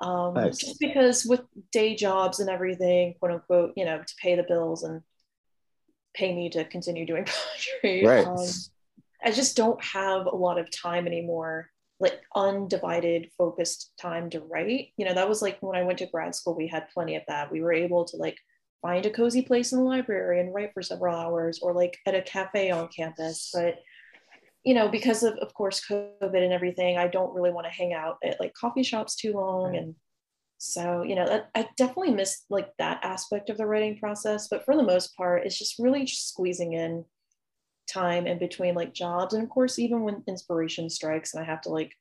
um, 0.00 0.34
Nice. 0.34 0.58
just 0.58 0.78
because 0.78 1.24
with 1.24 1.40
day 1.72 1.96
jobs 1.96 2.38
and 2.40 2.48
everything 2.48 3.14
quote 3.18 3.32
unquote 3.32 3.72
you 3.76 3.84
know 3.84 3.98
to 3.98 4.14
pay 4.22 4.36
the 4.36 4.44
bills 4.44 4.82
and 4.84 5.02
pay 6.14 6.34
me 6.34 6.50
to 6.50 6.64
continue 6.64 7.04
doing 7.06 7.24
poetry 7.82 8.04
Right. 8.06 8.26
um, 8.26 8.46
i 9.24 9.30
just 9.30 9.56
don't 9.56 9.82
have 9.82 10.26
a 10.26 10.36
lot 10.36 10.58
of 10.58 10.70
time 10.70 11.06
anymore 11.06 11.68
like 12.00 12.20
undivided 12.34 13.30
focused 13.36 13.92
time 14.00 14.30
to 14.30 14.40
write. 14.40 14.88
You 14.96 15.04
know 15.04 15.14
that 15.14 15.28
was 15.28 15.42
like 15.42 15.58
when 15.60 15.76
i 15.76 15.82
went 15.82 15.98
to 15.98 16.06
grad 16.06 16.34
school 16.34 16.56
we 16.56 16.68
had 16.68 16.88
plenty 16.90 17.16
of 17.16 17.22
that. 17.28 17.50
We 17.50 17.60
were 17.60 17.72
able 17.72 18.04
to 18.06 18.16
like 18.16 18.38
find 18.82 19.04
a 19.04 19.10
cozy 19.10 19.42
place 19.42 19.72
in 19.72 19.78
the 19.78 19.84
library 19.84 20.40
and 20.40 20.54
write 20.54 20.72
for 20.72 20.82
several 20.82 21.16
hours 21.16 21.58
or 21.60 21.72
like 21.72 21.98
at 22.06 22.14
a 22.14 22.22
cafe 22.22 22.70
on 22.70 22.88
campus. 22.88 23.50
But 23.52 23.78
you 24.64 24.74
know 24.74 24.88
because 24.88 25.22
of 25.22 25.34
of 25.38 25.54
course 25.54 25.80
covid 25.88 26.20
and 26.20 26.52
everything 26.52 26.98
i 26.98 27.06
don't 27.06 27.32
really 27.32 27.52
want 27.52 27.64
to 27.64 27.72
hang 27.72 27.92
out 27.94 28.16
at 28.24 28.40
like 28.40 28.54
coffee 28.54 28.82
shops 28.82 29.16
too 29.16 29.32
long. 29.32 29.76
And 29.76 29.94
so 30.58 31.02
you 31.02 31.14
know 31.14 31.26
that, 31.26 31.50
i 31.54 31.68
definitely 31.76 32.12
miss 32.12 32.44
like 32.50 32.70
that 32.78 33.00
aspect 33.04 33.50
of 33.50 33.56
the 33.56 33.66
writing 33.66 33.98
process. 33.98 34.48
But 34.48 34.64
for 34.64 34.76
the 34.76 34.82
most 34.82 35.16
part 35.16 35.44
it's 35.44 35.58
just 35.58 35.78
really 35.80 36.04
just 36.04 36.28
squeezing 36.28 36.74
in 36.74 37.04
time 37.88 38.26
in 38.26 38.38
between 38.38 38.74
like 38.74 38.92
jobs 38.94 39.34
and 39.34 39.42
of 39.42 39.48
course 39.48 39.78
even 39.78 40.02
when 40.02 40.22
inspiration 40.28 40.88
strikes 40.90 41.34
and 41.34 41.42
i 41.42 41.46
have 41.46 41.60
to 41.60 41.70
like 41.70 41.92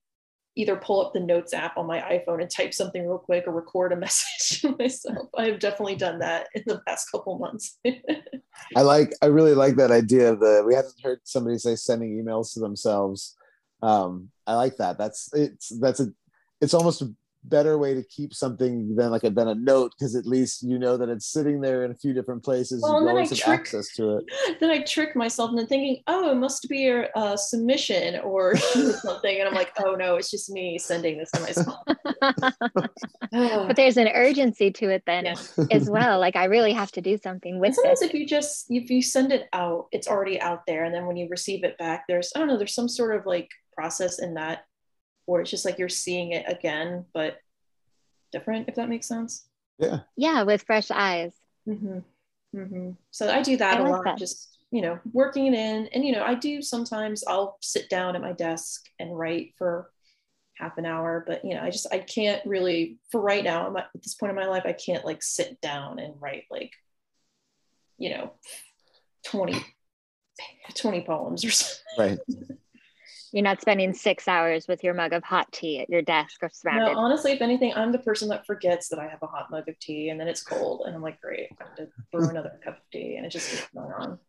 either 0.57 0.75
pull 0.75 1.05
up 1.05 1.13
the 1.13 1.19
notes 1.19 1.53
app 1.53 1.77
on 1.77 1.85
my 1.85 1.99
iPhone 2.01 2.41
and 2.41 2.49
type 2.49 2.73
something 2.73 3.05
real 3.05 3.19
quick 3.19 3.43
or 3.45 3.53
record 3.53 3.93
a 3.93 3.95
message 4.05 4.61
to 4.61 4.75
myself. 4.77 5.29
I've 5.37 5.59
definitely 5.59 5.95
done 5.95 6.19
that 6.19 6.47
in 6.55 6.63
the 6.65 6.81
past 6.87 7.11
couple 7.11 7.37
months. 7.37 7.77
I 8.75 8.81
like, 8.81 9.13
I 9.21 9.27
really 9.27 9.53
like 9.53 9.75
that 9.75 9.91
idea 9.91 10.33
of 10.33 10.39
the, 10.39 10.63
we 10.65 10.73
haven't 10.73 10.99
heard 11.03 11.19
somebody 11.23 11.59
say 11.59 11.75
sending 11.75 12.21
emails 12.21 12.53
to 12.53 12.59
themselves. 12.59 13.37
Um, 13.83 14.31
I 14.47 14.55
like 14.55 14.77
that. 14.77 14.97
That's, 14.97 15.29
it's, 15.33 15.69
that's 15.79 15.99
a, 15.99 16.07
it's 16.59 16.73
almost 16.73 17.03
better 17.49 17.77
way 17.77 17.93
to 17.93 18.03
keep 18.03 18.33
something 18.33 18.95
than 18.95 19.11
like 19.11 19.23
a 19.23 19.29
than 19.29 19.47
a 19.47 19.55
note 19.55 19.93
because 19.97 20.15
at 20.15 20.25
least 20.25 20.63
you 20.63 20.77
know 20.79 20.97
that 20.97 21.09
it's 21.09 21.25
sitting 21.25 21.61
there 21.61 21.83
in 21.85 21.91
a 21.91 21.95
few 21.95 22.13
different 22.13 22.43
places. 22.43 22.81
Well, 22.81 22.99
you 22.99 23.05
then 23.07 23.09
always 23.15 23.31
I 23.31 23.35
have 23.35 23.43
trick- 23.45 23.59
access 23.59 23.93
to 23.95 24.17
it. 24.17 24.25
then 24.59 24.69
I 24.69 24.81
trick 24.83 25.15
myself 25.15 25.51
into 25.51 25.65
thinking, 25.65 26.01
oh, 26.07 26.31
it 26.31 26.35
must 26.35 26.67
be 26.69 26.87
a, 26.87 27.09
a 27.15 27.37
submission 27.37 28.19
or 28.21 28.55
something. 29.03 29.39
And 29.39 29.47
I'm 29.47 29.55
like, 29.55 29.71
oh 29.85 29.95
no, 29.95 30.15
it's 30.15 30.31
just 30.31 30.49
me 30.49 30.77
sending 30.77 31.17
this 31.17 31.31
to 31.31 31.39
myself. 31.41 31.77
but 33.31 33.75
there's 33.75 33.97
an 33.97 34.07
urgency 34.09 34.71
to 34.71 34.89
it 34.89 35.03
then 35.05 35.25
Yeah. 35.25 35.35
as 35.71 35.89
well. 35.89 36.19
Like 36.19 36.35
I 36.35 36.45
really 36.45 36.73
have 36.73 36.91
to 36.93 37.01
do 37.01 37.17
something 37.17 37.53
And 37.53 37.61
with 37.61 37.75
sometimes 37.75 37.99
this. 37.99 38.09
if 38.09 38.13
you 38.15 38.25
just 38.27 38.65
if 38.69 38.89
you 38.89 39.01
send 39.01 39.31
it 39.31 39.47
out, 39.53 39.87
it's 39.91 40.07
already 40.07 40.39
out 40.41 40.61
there. 40.67 40.83
And 40.83 40.93
then 40.93 41.05
when 41.05 41.17
you 41.17 41.27
receive 41.29 41.63
it 41.63 41.77
back, 41.77 42.03
there's 42.07 42.31
I 42.35 42.39
don't 42.39 42.47
know, 42.47 42.57
there's 42.57 42.73
some 42.75 42.89
sort 42.89 43.15
of 43.15 43.25
like 43.25 43.49
process 43.73 44.19
in 44.19 44.33
that 44.35 44.63
where 45.27 45.41
it's 45.41 45.51
just 45.51 45.65
like 45.65 45.77
you're 45.77 45.89
seeing 45.89 46.31
it 46.31 46.45
again, 46.47 47.05
but 47.13 47.37
different, 48.31 48.67
if 48.67 48.75
that 48.75 48.89
makes 48.89 49.07
sense. 49.07 49.47
Yeah. 49.77 49.99
Yeah, 50.15 50.43
with 50.43 50.63
fresh 50.63 50.89
eyes. 50.89 51.33
Mm-hmm. 51.67 51.99
Mm-hmm. 52.55 52.91
So 53.11 53.29
I 53.29 53.43
do 53.43 53.57
that 53.57 53.77
I 53.77 53.79
a 53.79 53.83
like 53.83 53.91
lot, 53.91 54.03
that. 54.05 54.17
just 54.17 54.57
you 54.71 54.81
know, 54.81 54.99
working 55.13 55.47
it 55.47 55.53
in. 55.53 55.87
And 55.93 56.03
you 56.03 56.11
know, 56.11 56.23
I 56.23 56.33
do 56.33 56.61
sometimes 56.61 57.23
I'll 57.25 57.57
sit 57.61 57.89
down 57.89 58.15
at 58.15 58.21
my 58.21 58.33
desk 58.33 58.85
and 58.99 59.17
write 59.17 59.53
for 59.57 59.89
half 60.55 60.77
an 60.77 60.85
hour, 60.85 61.23
but 61.25 61.45
you 61.45 61.53
know, 61.53 61.61
I 61.61 61.69
just 61.69 61.87
I 61.91 61.99
can't 61.99 62.45
really 62.45 62.97
for 63.11 63.21
right 63.21 63.43
now. 63.43 63.67
I'm 63.67 63.77
at 63.77 63.89
this 64.01 64.15
point 64.15 64.31
in 64.31 64.35
my 64.35 64.47
life, 64.47 64.63
I 64.65 64.73
can't 64.73 65.05
like 65.05 65.23
sit 65.23 65.61
down 65.61 65.99
and 65.99 66.15
write 66.19 66.45
like, 66.49 66.71
you 67.97 68.09
know, 68.09 68.31
20, 69.25 69.63
20 70.75 71.01
poems 71.01 71.45
or 71.45 71.51
something. 71.51 71.83
Right. 71.97 72.19
You're 73.33 73.43
not 73.43 73.59
spending 73.61 73.93
six 73.93 74.27
hours 74.27 74.67
with 74.67 74.83
your 74.83 74.93
mug 74.93 75.11
of 75.13 75.23
hot 75.23 75.51
tea 75.51 75.79
at 75.81 75.89
your 75.89 76.01
desk 76.01 76.41
or 76.41 76.47
No, 76.47 76.51
surrounded. 76.53 76.95
honestly, 76.97 77.31
if 77.33 77.41
anything, 77.41 77.73
I'm 77.75 77.91
the 77.91 77.99
person 77.99 78.29
that 78.29 78.45
forgets 78.45 78.87
that 78.89 78.99
I 78.99 79.07
have 79.07 79.21
a 79.21 79.27
hot 79.27 79.51
mug 79.51 79.67
of 79.67 79.77
tea 79.79 80.09
and 80.09 80.19
then 80.19 80.27
it's 80.27 80.41
cold, 80.41 80.83
and 80.85 80.95
I'm 80.95 81.01
like, 81.01 81.19
great, 81.19 81.49
I 81.59 81.63
have 81.65 81.75
to 81.75 81.87
brew 82.11 82.29
another 82.29 82.57
cup 82.63 82.77
of 82.77 82.83
tea, 82.91 83.15
and 83.17 83.25
it 83.25 83.29
just 83.29 83.49
keeps 83.49 83.67
going 83.75 83.91
on. 83.91 84.19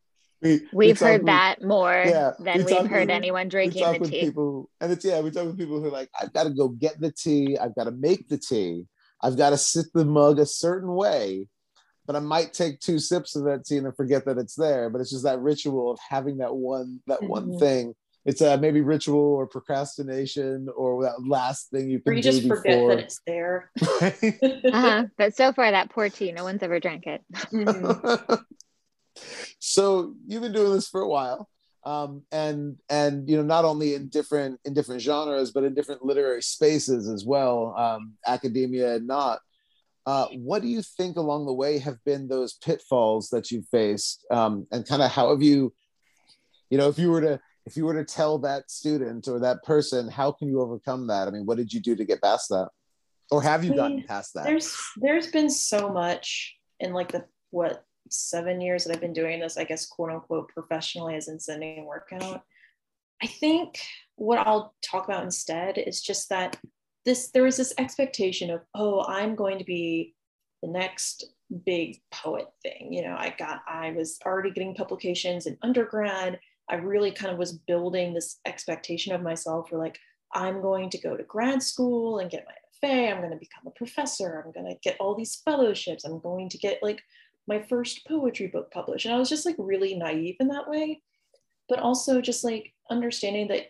We, 0.42 0.50
we 0.50 0.68
We've 0.88 0.98
talk 0.98 1.08
heard 1.08 1.20
with- 1.22 1.26
that 1.26 1.62
more 1.62 2.02
yeah, 2.06 2.32
than 2.38 2.58
we 2.58 2.64
we've 2.64 2.76
talk 2.76 2.86
heard 2.86 3.08
with- 3.08 3.10
anyone 3.10 3.46
we 3.46 3.50
drinking 3.50 3.82
talk 3.82 3.94
the 3.94 4.00
with 4.00 4.10
tea. 4.10 4.20
people 4.20 4.70
and 4.80 4.92
it's 4.92 5.04
yeah 5.04 5.20
we 5.20 5.32
talk 5.32 5.46
with 5.46 5.58
people 5.58 5.80
who 5.80 5.86
are 5.86 5.90
like 5.90 6.08
i've 6.20 6.32
got 6.32 6.44
to 6.44 6.50
go 6.50 6.68
get 6.68 7.00
the 7.00 7.10
tea 7.10 7.58
i've 7.58 7.74
got 7.74 7.84
to 7.84 7.90
make 7.90 8.28
the 8.28 8.38
tea 8.38 8.84
i've 9.20 9.36
got 9.36 9.50
to 9.50 9.58
sit 9.58 9.86
the 9.94 10.04
mug 10.04 10.38
a 10.38 10.46
certain 10.46 10.94
way 10.94 11.44
but 12.06 12.14
i 12.14 12.20
might 12.20 12.52
take 12.52 12.78
two 12.78 13.00
sips 13.00 13.34
of 13.34 13.42
that 13.46 13.64
tea 13.66 13.78
and 13.78 13.86
then 13.86 13.92
forget 13.94 14.24
that 14.26 14.38
it's 14.38 14.54
there 14.54 14.88
but 14.90 15.00
it's 15.00 15.10
just 15.10 15.24
that 15.24 15.40
ritual 15.40 15.90
of 15.90 15.98
having 16.08 16.36
that 16.38 16.54
one 16.54 17.00
that 17.08 17.20
one 17.20 17.48
Mhm. 17.48 17.58
thing 17.58 17.94
it's 18.28 18.42
a 18.42 18.58
maybe 18.58 18.82
ritual 18.82 19.18
or 19.18 19.46
procrastination 19.46 20.68
or 20.76 21.02
that 21.02 21.26
last 21.26 21.70
thing 21.70 21.88
you 21.88 21.98
can 21.98 22.12
Or 22.12 22.16
can 22.16 22.16
you 22.18 22.22
do 22.22 22.30
just 22.30 22.46
forget 22.46 22.74
before. 22.74 22.88
that 22.90 22.98
it's 23.04 23.20
there. 23.26 23.70
Uh-huh. 24.70 25.06
But 25.16 25.34
so 25.34 25.52
far, 25.54 25.70
that 25.70 25.88
poor 25.88 26.10
tea, 26.10 26.30
no 26.30 26.44
one's 26.44 26.62
ever 26.62 26.78
drank 26.78 27.06
it. 27.06 27.22
Mhm. 27.32 28.44
so 29.58 30.14
you've 30.26 30.42
been 30.42 30.52
doing 30.52 30.72
this 30.72 30.88
for 30.88 31.00
a 31.00 31.08
while 31.08 31.48
um, 31.84 32.22
and 32.30 32.76
and 32.90 33.28
you 33.28 33.36
know 33.36 33.42
not 33.42 33.64
only 33.64 33.94
in 33.94 34.08
different 34.08 34.60
in 34.66 34.74
different 34.74 35.00
genres 35.00 35.50
but 35.50 35.64
in 35.64 35.74
different 35.74 36.04
literary 36.04 36.42
spaces 36.42 37.08
as 37.08 37.24
well 37.24 37.74
um, 37.76 38.12
academia 38.26 38.96
and 38.96 39.06
not 39.06 39.40
uh, 40.06 40.26
what 40.36 40.62
do 40.62 40.68
you 40.68 40.82
think 40.82 41.16
along 41.16 41.46
the 41.46 41.52
way 41.52 41.78
have 41.78 41.96
been 42.04 42.28
those 42.28 42.52
pitfalls 42.54 43.30
that 43.30 43.50
you've 43.50 43.66
faced 43.68 44.24
um, 44.30 44.66
and 44.70 44.86
kind 44.86 45.02
of 45.02 45.10
how 45.10 45.30
have 45.30 45.42
you 45.42 45.72
you 46.70 46.78
know 46.78 46.88
if 46.88 46.98
you 46.98 47.10
were 47.10 47.22
to 47.22 47.40
if 47.68 47.76
you 47.76 47.84
were 47.84 47.94
to 47.94 48.04
tell 48.04 48.38
that 48.38 48.70
student 48.70 49.28
or 49.28 49.38
that 49.38 49.62
person 49.62 50.08
how 50.08 50.32
can 50.32 50.48
you 50.48 50.60
overcome 50.60 51.06
that 51.06 51.28
i 51.28 51.30
mean 51.30 51.46
what 51.46 51.56
did 51.56 51.72
you 51.72 51.80
do 51.80 51.94
to 51.94 52.04
get 52.04 52.22
past 52.22 52.48
that 52.48 52.68
or 53.30 53.42
have 53.42 53.64
you 53.64 53.72
I 53.74 53.76
gotten 53.76 54.02
past 54.02 54.34
that 54.34 54.44
there's 54.44 54.76
there's 54.96 55.30
been 55.30 55.50
so 55.50 55.88
much 55.88 56.56
in 56.80 56.92
like 56.92 57.12
the 57.12 57.24
what 57.50 57.84
seven 58.10 58.60
years 58.60 58.84
that 58.84 58.94
I've 58.94 59.00
been 59.00 59.12
doing 59.12 59.40
this, 59.40 59.56
I 59.56 59.64
guess 59.64 59.86
quote 59.86 60.10
unquote 60.10 60.48
professionally 60.48 61.14
as 61.14 61.28
in 61.28 61.38
sending 61.38 61.84
work 61.84 62.08
out. 62.12 62.42
I 63.22 63.26
think 63.26 63.80
what 64.16 64.38
I'll 64.38 64.74
talk 64.82 65.04
about 65.04 65.24
instead 65.24 65.78
is 65.78 66.00
just 66.00 66.28
that 66.28 66.56
this 67.04 67.30
there 67.30 67.42
was 67.42 67.56
this 67.56 67.74
expectation 67.78 68.50
of, 68.50 68.62
oh, 68.74 69.04
I'm 69.04 69.34
going 69.34 69.58
to 69.58 69.64
be 69.64 70.14
the 70.62 70.68
next 70.68 71.32
big 71.64 72.00
poet 72.12 72.46
thing. 72.62 72.92
You 72.92 73.02
know, 73.02 73.16
I 73.16 73.34
got 73.38 73.62
I 73.66 73.92
was 73.92 74.18
already 74.24 74.50
getting 74.50 74.74
publications 74.74 75.46
in 75.46 75.58
undergrad. 75.62 76.38
I 76.70 76.76
really 76.76 77.10
kind 77.10 77.32
of 77.32 77.38
was 77.38 77.52
building 77.52 78.12
this 78.12 78.38
expectation 78.46 79.14
of 79.14 79.22
myself 79.22 79.68
for 79.68 79.78
like, 79.78 79.98
I'm 80.34 80.60
going 80.60 80.90
to 80.90 80.98
go 80.98 81.16
to 81.16 81.22
grad 81.22 81.62
school 81.62 82.18
and 82.18 82.30
get 82.30 82.46
my 82.46 82.88
MFA. 82.88 83.10
I'm 83.10 83.18
going 83.18 83.30
to 83.30 83.36
become 83.36 83.66
a 83.66 83.70
professor. 83.70 84.42
I'm 84.44 84.52
going 84.52 84.72
to 84.72 84.80
get 84.82 84.96
all 85.00 85.14
these 85.14 85.36
fellowships. 85.44 86.04
I'm 86.04 86.20
going 86.20 86.48
to 86.50 86.58
get 86.58 86.82
like 86.82 87.02
my 87.46 87.62
first 87.62 88.06
poetry 88.06 88.48
book 88.48 88.70
published. 88.70 89.06
And 89.06 89.14
I 89.14 89.18
was 89.18 89.28
just 89.28 89.46
like 89.46 89.56
really 89.58 89.94
naive 89.94 90.36
in 90.40 90.48
that 90.48 90.68
way, 90.68 91.00
but 91.68 91.78
also 91.78 92.20
just 92.20 92.44
like 92.44 92.74
understanding 92.90 93.48
that 93.48 93.68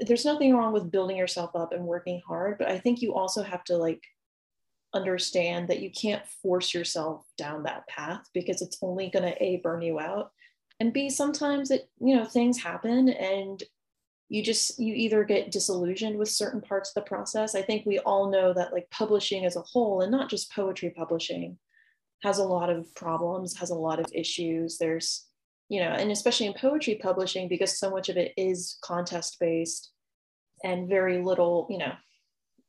there's 0.00 0.24
nothing 0.24 0.54
wrong 0.54 0.72
with 0.72 0.90
building 0.90 1.16
yourself 1.16 1.50
up 1.54 1.72
and 1.72 1.84
working 1.84 2.20
hard. 2.26 2.58
But 2.58 2.68
I 2.68 2.78
think 2.78 3.00
you 3.00 3.14
also 3.14 3.42
have 3.42 3.64
to 3.64 3.76
like 3.76 4.02
understand 4.94 5.68
that 5.68 5.80
you 5.80 5.90
can't 5.90 6.26
force 6.42 6.72
yourself 6.74 7.24
down 7.36 7.62
that 7.64 7.86
path 7.88 8.26
because 8.32 8.62
it's 8.62 8.78
only 8.82 9.10
going 9.10 9.24
to 9.24 9.42
A, 9.42 9.58
burn 9.58 9.82
you 9.82 9.98
out. 9.98 10.32
And 10.80 10.92
B, 10.92 11.10
sometimes 11.10 11.70
it, 11.70 11.90
you 12.00 12.14
know, 12.16 12.24
things 12.24 12.62
happen 12.62 13.08
and 13.08 13.62
you 14.28 14.42
just 14.42 14.78
you 14.78 14.94
either 14.94 15.24
get 15.24 15.50
disillusioned 15.50 16.18
with 16.18 16.28
certain 16.28 16.60
parts 16.60 16.90
of 16.90 16.94
the 16.94 17.08
process. 17.08 17.54
I 17.54 17.62
think 17.62 17.86
we 17.86 17.98
all 18.00 18.30
know 18.30 18.52
that 18.52 18.72
like 18.72 18.88
publishing 18.90 19.46
as 19.46 19.56
a 19.56 19.62
whole 19.62 20.02
and 20.02 20.12
not 20.12 20.30
just 20.30 20.52
poetry 20.52 20.90
publishing 20.90 21.58
has 22.22 22.38
a 22.38 22.44
lot 22.44 22.68
of 22.68 22.92
problems 22.94 23.56
has 23.56 23.70
a 23.70 23.74
lot 23.74 23.98
of 23.98 24.06
issues. 24.12 24.78
There's 24.78 25.26
you 25.68 25.80
know 25.80 25.90
and 25.90 26.10
especially 26.10 26.46
in 26.46 26.54
poetry 26.54 26.98
publishing 27.02 27.48
because 27.48 27.78
so 27.78 27.90
much 27.90 28.08
of 28.08 28.16
it 28.16 28.32
is 28.36 28.78
contest 28.82 29.38
based 29.40 29.92
and 30.62 30.88
very 30.88 31.22
little 31.22 31.66
you 31.70 31.78
know 31.78 31.92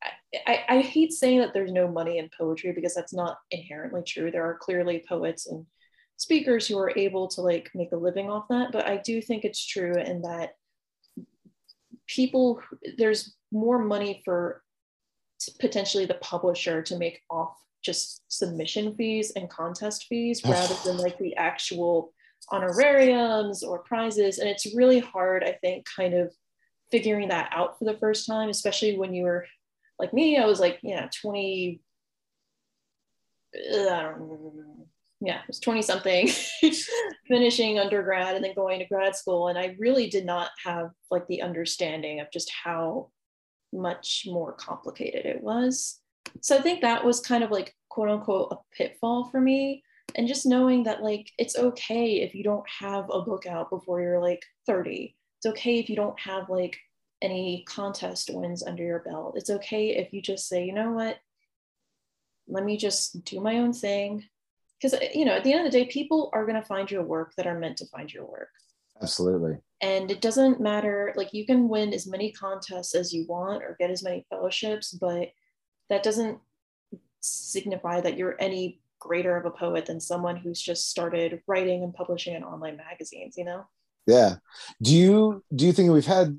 I, 0.03 0.09
I, 0.47 0.77
I 0.77 0.81
hate 0.81 1.11
saying 1.11 1.39
that 1.39 1.53
there's 1.53 1.71
no 1.71 1.89
money 1.89 2.19
in 2.19 2.29
poetry 2.37 2.71
because 2.71 2.95
that's 2.95 3.13
not 3.13 3.37
inherently 3.51 4.03
true. 4.03 4.31
There 4.31 4.45
are 4.45 4.57
clearly 4.61 5.03
poets 5.07 5.47
and 5.47 5.65
speakers 6.19 6.67
who 6.67 6.77
are 6.77 6.91
able 6.97 7.29
to 7.29 7.41
like 7.41 7.71
make 7.73 7.93
a 7.93 7.97
living 7.97 8.29
off 8.29 8.45
that 8.49 8.71
but 8.73 8.85
i 8.85 8.97
do 8.97 9.21
think 9.21 9.45
it's 9.45 9.65
true 9.65 9.93
in 9.95 10.21
that 10.21 10.51
people 12.07 12.61
there's 12.97 13.35
more 13.51 13.79
money 13.79 14.21
for 14.25 14.61
potentially 15.59 16.05
the 16.05 16.15
publisher 16.15 16.81
to 16.81 16.97
make 16.97 17.21
off 17.29 17.55
just 17.81 18.21
submission 18.27 18.93
fees 18.95 19.31
and 19.37 19.49
contest 19.49 20.07
fees 20.09 20.41
rather 20.43 20.75
than 20.83 20.97
like 20.97 21.17
the 21.19 21.33
actual 21.37 22.11
honorariums 22.51 23.63
or 23.63 23.79
prizes 23.79 24.39
and 24.39 24.49
it's 24.49 24.75
really 24.75 24.99
hard 24.99 25.41
i 25.43 25.53
think 25.61 25.85
kind 25.95 26.13
of 26.13 26.33
figuring 26.91 27.29
that 27.29 27.49
out 27.53 27.79
for 27.79 27.85
the 27.85 27.97
first 27.97 28.27
time 28.27 28.49
especially 28.49 28.97
when 28.97 29.13
you 29.13 29.23
were 29.23 29.45
like 29.99 30.13
me 30.13 30.37
i 30.37 30.45
was 30.45 30.59
like 30.59 30.79
yeah 30.83 31.07
20 31.21 31.79
uh, 33.55 33.77
I 33.77 34.01
don't 34.03 34.19
know, 34.19 34.87
yeah, 35.21 35.37
I 35.37 35.43
was 35.47 35.59
20 35.59 35.81
something, 35.81 36.29
finishing 37.27 37.77
undergrad 37.77 38.35
and 38.35 38.43
then 38.43 38.55
going 38.55 38.79
to 38.79 38.85
grad 38.85 39.15
school. 39.15 39.49
And 39.49 39.57
I 39.57 39.75
really 39.77 40.09
did 40.09 40.25
not 40.25 40.51
have 40.63 40.91
like 41.11 41.27
the 41.27 41.41
understanding 41.41 42.21
of 42.21 42.31
just 42.31 42.51
how 42.63 43.09
much 43.73 44.23
more 44.27 44.53
complicated 44.53 45.25
it 45.25 45.43
was. 45.43 45.99
So 46.41 46.57
I 46.57 46.61
think 46.61 46.81
that 46.81 47.03
was 47.03 47.19
kind 47.19 47.43
of 47.43 47.51
like 47.51 47.75
quote 47.89 48.09
unquote 48.09 48.51
a 48.51 48.75
pitfall 48.75 49.25
for 49.29 49.41
me. 49.41 49.83
And 50.15 50.27
just 50.27 50.45
knowing 50.45 50.83
that 50.83 51.03
like 51.03 51.29
it's 51.37 51.57
okay 51.57 52.21
if 52.21 52.33
you 52.33 52.43
don't 52.43 52.67
have 52.79 53.09
a 53.11 53.21
book 53.21 53.45
out 53.45 53.69
before 53.69 54.01
you're 54.01 54.21
like 54.21 54.43
30. 54.67 55.15
It's 55.37 55.45
okay 55.45 55.79
if 55.79 55.89
you 55.89 55.95
don't 55.95 56.19
have 56.19 56.49
like 56.49 56.77
any 57.21 57.65
contest 57.67 58.29
wins 58.33 58.63
under 58.63 58.83
your 58.83 58.99
belt. 58.99 59.35
It's 59.35 59.49
okay 59.49 59.97
if 59.97 60.13
you 60.13 60.21
just 60.21 60.47
say, 60.47 60.63
you 60.63 60.73
know 60.73 60.91
what, 60.91 61.19
let 62.47 62.63
me 62.63 62.77
just 62.77 63.23
do 63.25 63.41
my 63.41 63.57
own 63.57 63.73
thing 63.73 64.23
because 64.81 64.93
uh, 64.93 65.05
you 65.13 65.25
know 65.25 65.33
at 65.33 65.43
the 65.43 65.51
end 65.53 65.65
of 65.65 65.71
the 65.71 65.77
day 65.77 65.85
people 65.89 66.29
are 66.33 66.45
going 66.45 66.59
to 66.59 66.67
find 66.67 66.89
your 66.89 67.03
work 67.03 67.33
that 67.37 67.47
are 67.47 67.59
meant 67.59 67.77
to 67.77 67.85
find 67.87 68.11
your 68.13 68.25
work. 68.25 68.49
Absolutely. 69.01 69.57
And 69.81 70.11
it 70.11 70.19
doesn't 70.19 70.59
matter 70.59 71.13
like 71.15 71.33
you 71.33 71.45
can 71.45 71.69
win 71.69 71.93
as 71.93 72.05
many 72.05 72.31
contests 72.33 72.93
as 72.95 73.13
you 73.13 73.25
want 73.29 73.63
or 73.63 73.77
get 73.79 73.89
as 73.89 74.03
many 74.03 74.25
fellowships 74.29 74.91
but 74.91 75.29
that 75.89 76.03
doesn't 76.03 76.37
signify 77.21 78.01
that 78.01 78.17
you're 78.17 78.35
any 78.39 78.81
greater 78.99 79.37
of 79.37 79.45
a 79.45 79.51
poet 79.51 79.85
than 79.85 79.99
someone 79.99 80.35
who's 80.35 80.61
just 80.61 80.89
started 80.89 81.41
writing 81.47 81.83
and 81.83 81.93
publishing 81.93 82.35
in 82.35 82.43
online 82.43 82.75
magazines 82.77 83.35
you 83.37 83.45
know? 83.45 83.63
Yeah. 84.05 84.35
Do 84.81 84.93
you 84.95 85.43
do 85.55 85.65
you 85.65 85.71
think 85.71 85.91
we've 85.91 86.05
had 86.05 86.37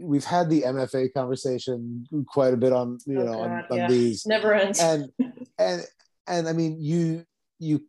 we've 0.00 0.24
had 0.24 0.48
the 0.50 0.62
mfa 0.62 1.12
conversation 1.12 2.06
quite 2.26 2.54
a 2.54 2.56
bit 2.56 2.72
on 2.72 2.98
you 3.06 3.20
Oh, 3.20 3.24
know 3.24 3.40
on, 3.40 3.64
on 3.70 3.76
yeah. 3.76 3.88
these. 3.88 4.26
Never 4.26 4.52
ends. 4.54 4.80
and 4.80 5.10
and 5.58 5.82
and 6.26 6.48
i 6.48 6.52
mean 6.52 6.80
you 6.80 7.24
you 7.60 7.84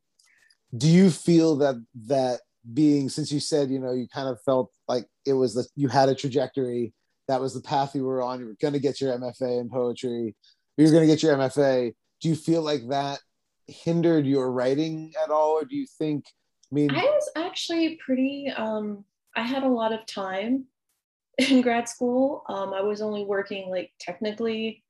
do 0.78 0.88
you 0.88 1.10
feel 1.10 1.56
that 1.58 1.76
that 2.08 2.42
being 2.74 3.10
since 3.10 3.32
you 3.32 3.40
said 3.40 3.70
you 3.70 3.80
know 3.80 3.92
you 3.92 4.08
kind 4.14 4.30
of 4.30 4.40
felt 4.44 4.72
like 4.88 5.08
it 5.26 5.34
was 5.34 5.56
the 5.56 5.66
you 5.76 5.88
had 5.88 6.10
a 6.10 6.16
trajectory 6.16 6.94
that 7.28 7.42
was 7.42 7.54
the 7.54 7.62
path 7.62 7.96
you 7.96 8.04
were 8.04 8.22
on 8.22 8.40
you 8.40 8.46
were 8.46 8.58
going 8.62 8.74
to 8.74 8.80
get 8.80 9.02
your 9.02 9.18
mfa 9.18 9.60
in 9.60 9.70
poetry 9.70 10.36
you're 10.78 10.92
going 10.92 11.02
to 11.02 11.08
get 11.08 11.24
your 11.24 11.36
mfa 11.38 11.92
do 12.22 12.30
you 12.30 12.36
feel 12.36 12.62
like 12.62 12.88
that 12.90 13.20
hindered 13.68 14.28
your 14.28 14.52
writing 14.52 15.12
at 15.24 15.32
all 15.32 15.52
or 15.52 15.66
do 15.66 15.76
you 15.76 15.88
think 15.98 16.26
i 16.72 16.76
mean 16.76 16.92
I 16.92 17.04
was 17.04 17.30
actually 17.36 18.00
pretty, 18.06 18.52
um, 18.56 19.04
I 19.36 19.42
had 19.42 19.64
a 19.64 19.68
lot 19.68 19.94
of 19.94 20.06
time 20.06 20.66
in 21.38 21.62
grad 21.62 21.90
school. 21.90 22.44
Um, 22.48 22.74
I 22.74 22.82
was 22.82 23.02
only 23.02 23.24
working 23.24 23.70
like 23.70 23.92
technically 24.00 24.84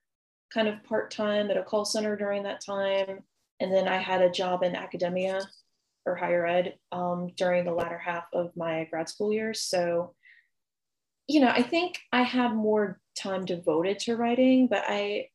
kind 0.54 0.68
of 0.68 0.84
part 0.84 1.12
time 1.12 1.50
at 1.50 1.58
a 1.58 1.64
call 1.64 1.86
center 1.86 2.16
during 2.16 2.44
that 2.44 2.64
time. 2.64 3.20
And 3.62 3.72
then 3.72 3.88
I 3.88 3.98
had 3.98 4.22
a 4.22 4.30
job 4.30 4.64
in 4.64 4.76
academia 4.76 5.40
or 6.06 6.16
higher 6.16 6.46
ed 6.46 6.76
um, 6.92 7.30
during 7.38 7.64
the 7.64 7.74
latter 7.74 8.00
half 8.00 8.26
of 8.34 8.52
my 8.58 8.88
grad 8.90 9.08
school 9.08 9.32
years. 9.32 9.62
So, 9.62 10.16
you 11.28 11.40
know, 11.40 11.50
I 11.50 11.62
think 11.62 12.00
I 12.12 12.24
had 12.24 12.56
more 12.56 13.00
time 13.16 13.46
devoted 13.46 14.00
to 14.00 14.18
writing, 14.18 14.68
but 14.68 14.84
I, 14.88 15.28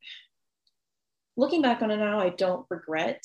looking 1.37 1.63
back 1.63 1.83
on 1.83 1.93
it 1.93 1.99
now, 1.99 2.19
I 2.19 2.31
don't 2.31 2.67
regret 2.69 3.25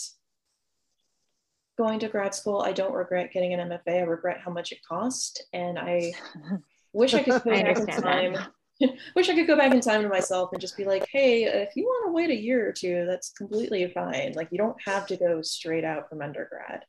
going 1.79 2.00
to 2.00 2.08
grad 2.08 2.36
school. 2.36 2.62
I 2.62 2.72
don't 2.72 2.93
regret 2.93 3.34
getting 3.34 3.53
an 3.53 3.70
MFA. 3.70 4.01
I 4.01 4.01
regret 4.01 4.41
how 4.46 4.51
much 4.51 4.72
it 4.72 4.86
cost. 4.88 5.43
And 5.51 5.79
I 5.79 6.13
wish 6.93 7.15
I 7.15 7.24
could 7.24 7.43
go 7.43 7.50
back 7.50 7.77
in 7.77 7.88
time. 7.88 8.38
wish 9.15 9.29
I 9.29 9.35
could 9.35 9.47
go 9.47 9.57
back 9.57 9.73
in 9.73 9.81
time 9.81 10.01
to 10.01 10.09
myself 10.09 10.51
and 10.51 10.61
just 10.61 10.77
be 10.77 10.85
like, 10.85 11.07
hey, 11.11 11.43
if 11.43 11.75
you 11.75 11.83
want 11.83 12.07
to 12.07 12.13
wait 12.13 12.29
a 12.29 12.35
year 12.35 12.67
or 12.67 12.71
two, 12.71 13.05
that's 13.07 13.31
completely 13.31 13.88
fine. 13.93 14.33
Like 14.33 14.50
you 14.51 14.57
don't 14.57 14.81
have 14.85 15.07
to 15.07 15.17
go 15.17 15.41
straight 15.41 15.83
out 15.83 16.09
from 16.09 16.21
undergrad. 16.21 16.85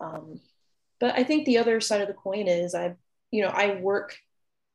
Um, 0.00 0.40
but 1.00 1.18
I 1.18 1.24
think 1.24 1.44
the 1.44 1.58
other 1.58 1.80
side 1.80 2.00
of 2.00 2.08
the 2.08 2.14
coin 2.14 2.48
is 2.48 2.74
I, 2.74 2.94
you 3.30 3.42
know, 3.42 3.48
I 3.48 3.76
work 3.80 4.16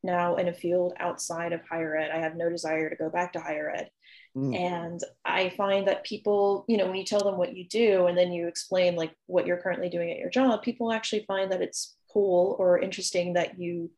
now 0.04 0.36
in 0.36 0.48
a 0.48 0.54
field 0.54 0.94
outside 1.00 1.54
of 1.54 1.62
higher 1.68 1.96
ed. 1.96 2.12
I 2.12 2.20
have 2.20 2.36
no 2.36 2.50
desire 2.50 2.90
to 2.90 2.96
go 2.96 3.10
back 3.10 3.34
to 3.34 3.40
higher 3.40 3.70
ed. 3.70 3.90
Mm. 4.36 4.56
And 4.56 5.02
I 5.26 5.50
find 5.50 5.88
that 5.88 6.06
people, 6.06 6.66
you 6.68 6.78
know, 6.78 6.88
when 6.88 6.96
you 6.96 7.06
tell 7.06 7.24
them 7.24 7.38
what 7.38 7.56
you 7.56 7.68
do 7.68 8.08
and 8.08 8.18
then 8.18 8.32
you 8.32 8.48
explain 8.48 8.96
like 8.96 9.14
what 9.28 9.46
you're 9.46 9.58
currently 9.58 9.90
doing 9.90 10.12
at 10.12 10.18
your 10.18 10.30
job, 10.30 10.64
people 10.64 10.92
actually 10.92 11.26
find 11.28 11.52
that 11.52 11.62
it's 11.62 11.96
cool 12.12 12.56
or 12.60 12.80
interesting 12.80 13.34
that 13.34 13.60
you 13.60 13.90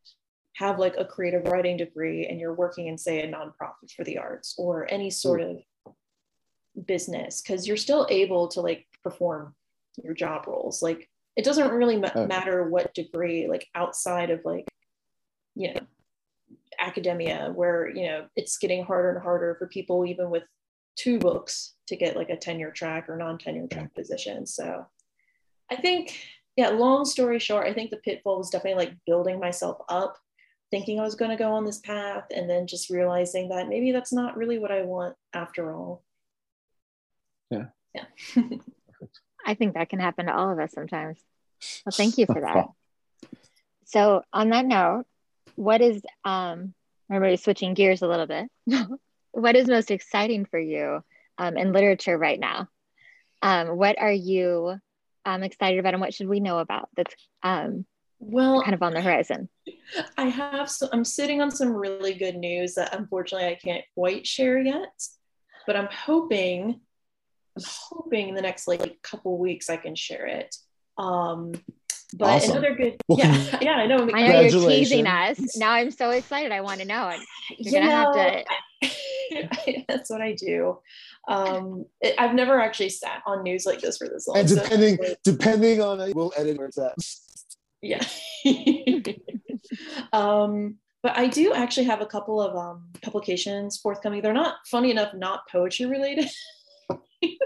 have 0.53 0.79
like 0.79 0.95
a 0.97 1.05
creative 1.05 1.45
writing 1.47 1.77
degree 1.77 2.27
and 2.27 2.39
you're 2.39 2.53
working 2.53 2.87
in, 2.87 2.97
say, 2.97 3.21
a 3.21 3.31
nonprofit 3.31 3.91
for 3.95 4.03
the 4.03 4.17
arts 4.17 4.55
or 4.57 4.91
any 4.91 5.07
hmm. 5.07 5.11
sort 5.11 5.41
of 5.41 5.57
business 6.85 7.41
because 7.41 7.67
you're 7.67 7.77
still 7.77 8.07
able 8.09 8.47
to 8.47 8.61
like 8.61 8.85
perform 9.03 9.55
your 10.03 10.13
job 10.13 10.47
roles. 10.47 10.81
Like 10.81 11.09
it 11.35 11.45
doesn't 11.45 11.71
really 11.71 11.97
ma- 11.97 12.07
Okay. 12.07 12.25
matter 12.25 12.69
what 12.69 12.93
degree, 12.93 13.47
like 13.47 13.67
outside 13.75 14.29
of 14.29 14.41
like, 14.45 14.67
you 15.55 15.73
know, 15.73 15.81
academia 16.79 17.51
where 17.53 17.89
you 17.89 18.05
know 18.05 18.25
it's 18.35 18.57
getting 18.57 18.83
harder 18.83 19.11
and 19.11 19.21
harder 19.21 19.55
for 19.55 19.67
people 19.67 20.05
even 20.05 20.29
with 20.29 20.43
two 20.95 21.19
books 21.19 21.75
to 21.87 21.95
get 21.95 22.15
like 22.15 22.29
a 22.29 22.37
tenure 22.37 22.71
track 22.71 23.09
or 23.09 23.17
non-tenure 23.17 23.67
track 23.67 23.93
position 23.95 24.45
so 24.45 24.85
i 25.71 25.75
think 25.75 26.17
yeah 26.55 26.69
long 26.69 27.05
story 27.05 27.39
short 27.39 27.67
i 27.67 27.73
think 27.73 27.89
the 27.89 27.97
pitfall 27.97 28.37
was 28.37 28.49
definitely 28.49 28.85
like 28.85 28.95
building 29.05 29.39
myself 29.39 29.77
up 29.89 30.17
thinking 30.73 30.99
i 30.99 31.03
was 31.03 31.13
going 31.13 31.29
to 31.29 31.37
go 31.37 31.51
on 31.51 31.65
this 31.65 31.77
path 31.77 32.23
and 32.35 32.49
then 32.49 32.65
just 32.65 32.89
realizing 32.89 33.49
that 33.49 33.69
maybe 33.69 33.91
that's 33.91 34.11
not 34.11 34.35
really 34.35 34.57
what 34.57 34.71
i 34.71 34.81
want 34.81 35.15
after 35.33 35.71
all 35.71 36.03
Yeah. 37.51 37.65
yeah 37.93 38.05
I 39.45 39.55
think 39.55 39.73
that 39.73 39.89
can 39.89 39.99
happen 39.99 40.27
to 40.27 40.33
all 40.33 40.49
of 40.51 40.57
us 40.57 40.71
sometimes. 40.71 41.19
Well, 41.85 41.91
thank 41.91 42.17
you 42.17 42.25
for 42.25 42.41
that. 42.41 42.67
So, 43.85 44.23
on 44.31 44.49
that 44.49 44.65
note, 44.65 45.03
what 45.55 45.81
is 45.81 46.01
um 46.23 46.73
remember 47.09 47.35
switching 47.37 47.73
gears 47.73 48.01
a 48.01 48.07
little 48.07 48.25
bit? 48.25 48.49
what 49.31 49.55
is 49.55 49.67
most 49.67 49.91
exciting 49.91 50.45
for 50.45 50.57
you 50.57 51.03
um, 51.37 51.57
in 51.57 51.73
literature 51.73 52.17
right 52.17 52.39
now? 52.39 52.69
Um, 53.41 53.77
what 53.77 53.99
are 53.99 54.11
you 54.11 54.75
um, 55.25 55.43
excited 55.43 55.79
about, 55.79 55.93
and 55.93 56.01
what 56.01 56.13
should 56.13 56.29
we 56.29 56.39
know 56.39 56.59
about 56.59 56.89
that's 56.95 57.13
um, 57.43 57.85
well 58.25 58.61
kind 58.61 58.73
of 58.73 58.81
on 58.83 58.93
the 58.93 59.01
horizon? 59.01 59.49
I 60.17 60.25
have 60.25 60.69
so 60.69 60.87
I'm 60.91 61.05
sitting 61.05 61.41
on 61.41 61.51
some 61.51 61.73
really 61.73 62.13
good 62.13 62.35
news 62.35 62.75
that 62.75 62.95
unfortunately 62.95 63.47
I 63.47 63.55
can't 63.55 63.83
quite 63.95 64.25
share 64.25 64.59
yet, 64.59 65.03
but 65.67 65.75
I'm 65.75 65.89
hoping 65.91 66.79
I'm 67.57 67.63
hoping 67.65 68.29
in 68.29 68.35
the 68.35 68.41
next 68.41 68.67
like 68.67 69.01
couple 69.01 69.37
weeks 69.37 69.69
I 69.69 69.77
can 69.77 69.95
share 69.95 70.25
it. 70.25 70.55
Um 70.97 71.53
but 72.15 72.27
Awesome. 72.27 72.51
another 72.51 72.75
good 72.75 72.97
yeah, 73.09 73.57
yeah, 73.61 73.71
I 73.73 73.87
know. 73.87 74.07
I 74.13 74.27
know 74.27 74.41
you're 74.41 74.69
teasing 74.69 75.07
us. 75.07 75.57
Now 75.57 75.71
I'm 75.71 75.91
so 75.91 76.11
excited. 76.11 76.51
I 76.51 76.61
want 76.61 76.79
to 76.81 76.85
know. 76.85 77.09
And 77.09 77.21
you 77.57 77.71
gonna 77.71 77.89
have 77.89 78.13
to 78.13 78.45
that's 79.87 80.09
what 80.09 80.21
I 80.21 80.33
do. 80.33 80.79
Um, 81.27 81.85
it, 82.01 82.15
I've 82.19 82.35
never 82.35 82.59
actually 82.59 82.89
sat 82.89 83.21
on 83.25 83.43
news 83.43 83.65
like 83.65 83.79
this 83.79 83.97
for 83.97 84.07
this 84.07 84.27
long. 84.27 84.37
and 84.37 84.49
so- 84.49 84.61
depending 84.61 84.97
depending 85.23 85.81
on 85.81 86.11
we'll 86.13 86.33
edit 86.37 86.57
where 86.57 86.67
it's 86.67 86.77
at 86.77 86.95
yeah 87.83 88.03
um 90.13 90.75
but 91.01 91.17
i 91.17 91.27
do 91.27 91.53
actually 91.53 91.85
have 91.85 92.01
a 92.01 92.05
couple 92.05 92.41
of 92.41 92.55
um 92.55 92.89
publications 93.01 93.77
forthcoming 93.77 94.21
they're 94.21 94.33
not 94.33 94.55
funny 94.71 94.89
enough 94.91 95.13
not 95.13 95.41
poetry 95.51 95.85
related 95.85 96.27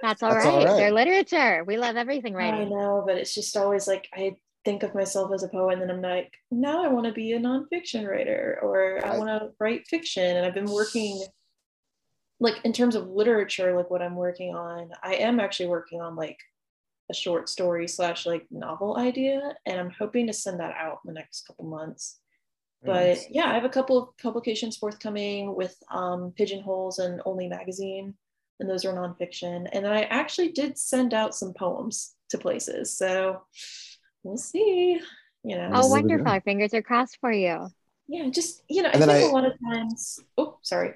That's 0.02 0.24
all 0.24 0.34
That's 0.34 0.46
right. 0.46 0.54
all 0.54 0.66
right. 0.66 0.78
They're 0.78 0.92
literature. 0.92 1.64
We 1.64 1.78
love 1.78 1.96
everything 1.98 2.34
writing. 2.34 2.62
i 2.62 2.64
know 2.66 3.04
but 3.06 3.16
it's 3.18 3.34
just 3.36 3.56
always 3.58 3.88
like 3.88 4.08
i 4.14 4.36
think 4.66 4.82
of 4.84 4.94
myself 4.96 5.32
as 5.34 5.44
a 5.44 5.48
poet 5.50 5.74
and 5.74 5.82
then 5.82 5.92
i'm 5.92 6.02
like 6.02 6.34
now 6.52 6.84
i 6.84 6.88
want 6.88 7.06
to 7.06 7.12
be 7.14 7.34
a 7.34 7.40
nonfiction 7.40 8.08
writer 8.08 8.60
or 8.62 9.00
i 9.06 9.10
Right. 9.10 9.18
want 9.20 9.30
to 9.30 9.50
write 9.60 9.88
fiction 9.88 10.36
and 10.36 10.46
i've 10.46 10.54
been 10.56 10.70
working 10.72 11.24
like 12.40 12.56
in 12.64 12.74
terms 12.74 12.96
of 12.96 13.08
literature 13.08 13.76
like 13.76 13.90
what 13.90 14.02
i'm 14.02 14.16
working 14.16 14.56
on 14.56 14.90
i 15.04 15.16
am 15.16 15.40
actually 15.40 15.70
working 15.70 16.02
on 16.02 16.16
like 16.16 16.38
a 17.10 17.14
short 17.14 17.48
story 17.50 17.88
slash 17.88 18.26
like 18.26 18.46
novel 18.52 18.98
idea 18.98 19.54
and 19.66 19.80
i'm 19.80 19.90
hoping 19.92 20.28
to 20.28 20.34
send 20.34 20.60
that 20.60 20.76
out 20.78 21.00
in 21.06 21.14
the 21.14 21.20
next 21.20 21.48
couple 21.48 21.66
months. 21.66 22.20
But 22.84 23.18
yeah 23.30 23.48
i 23.50 23.54
have 23.54 23.64
a 23.66 23.70
couple 23.70 23.98
of 23.98 24.18
publications 24.22 24.78
forthcoming 24.78 25.56
with 25.56 25.76
um, 25.92 26.32
pigeonholes 26.38 27.00
and 27.00 27.22
only 27.26 27.48
magazine 27.48 28.14
and 28.60 28.70
those 28.70 28.86
are 28.86 28.94
nonfiction. 28.94 29.68
And 29.72 29.88
i 29.88 30.02
actually 30.04 30.52
did 30.52 30.78
send 30.78 31.14
out 31.14 31.36
some 31.36 31.54
poems 31.54 32.16
to 32.30 32.38
places 32.38 32.96
so 32.98 33.42
we'll 34.24 34.38
see 34.38 35.00
you 35.44 35.56
know. 35.56 35.70
Oh, 35.74 35.88
wonderful. 35.88 36.28
Our 36.28 36.42
fingers 36.42 36.74
are 36.74 36.82
crossed 36.82 37.18
for 37.22 37.32
you. 37.32 37.68
yeah 38.08 38.28
just 38.30 38.64
you 38.70 38.82
know 38.84 38.90
i 38.90 38.94
And 38.94 39.02
think 39.04 39.12
then 39.12 39.24
I- 39.24 39.28
a 39.30 39.32
lot 39.32 39.46
of 39.46 39.54
times 39.72 40.20
oh 40.38 40.58
sorry. 40.62 40.94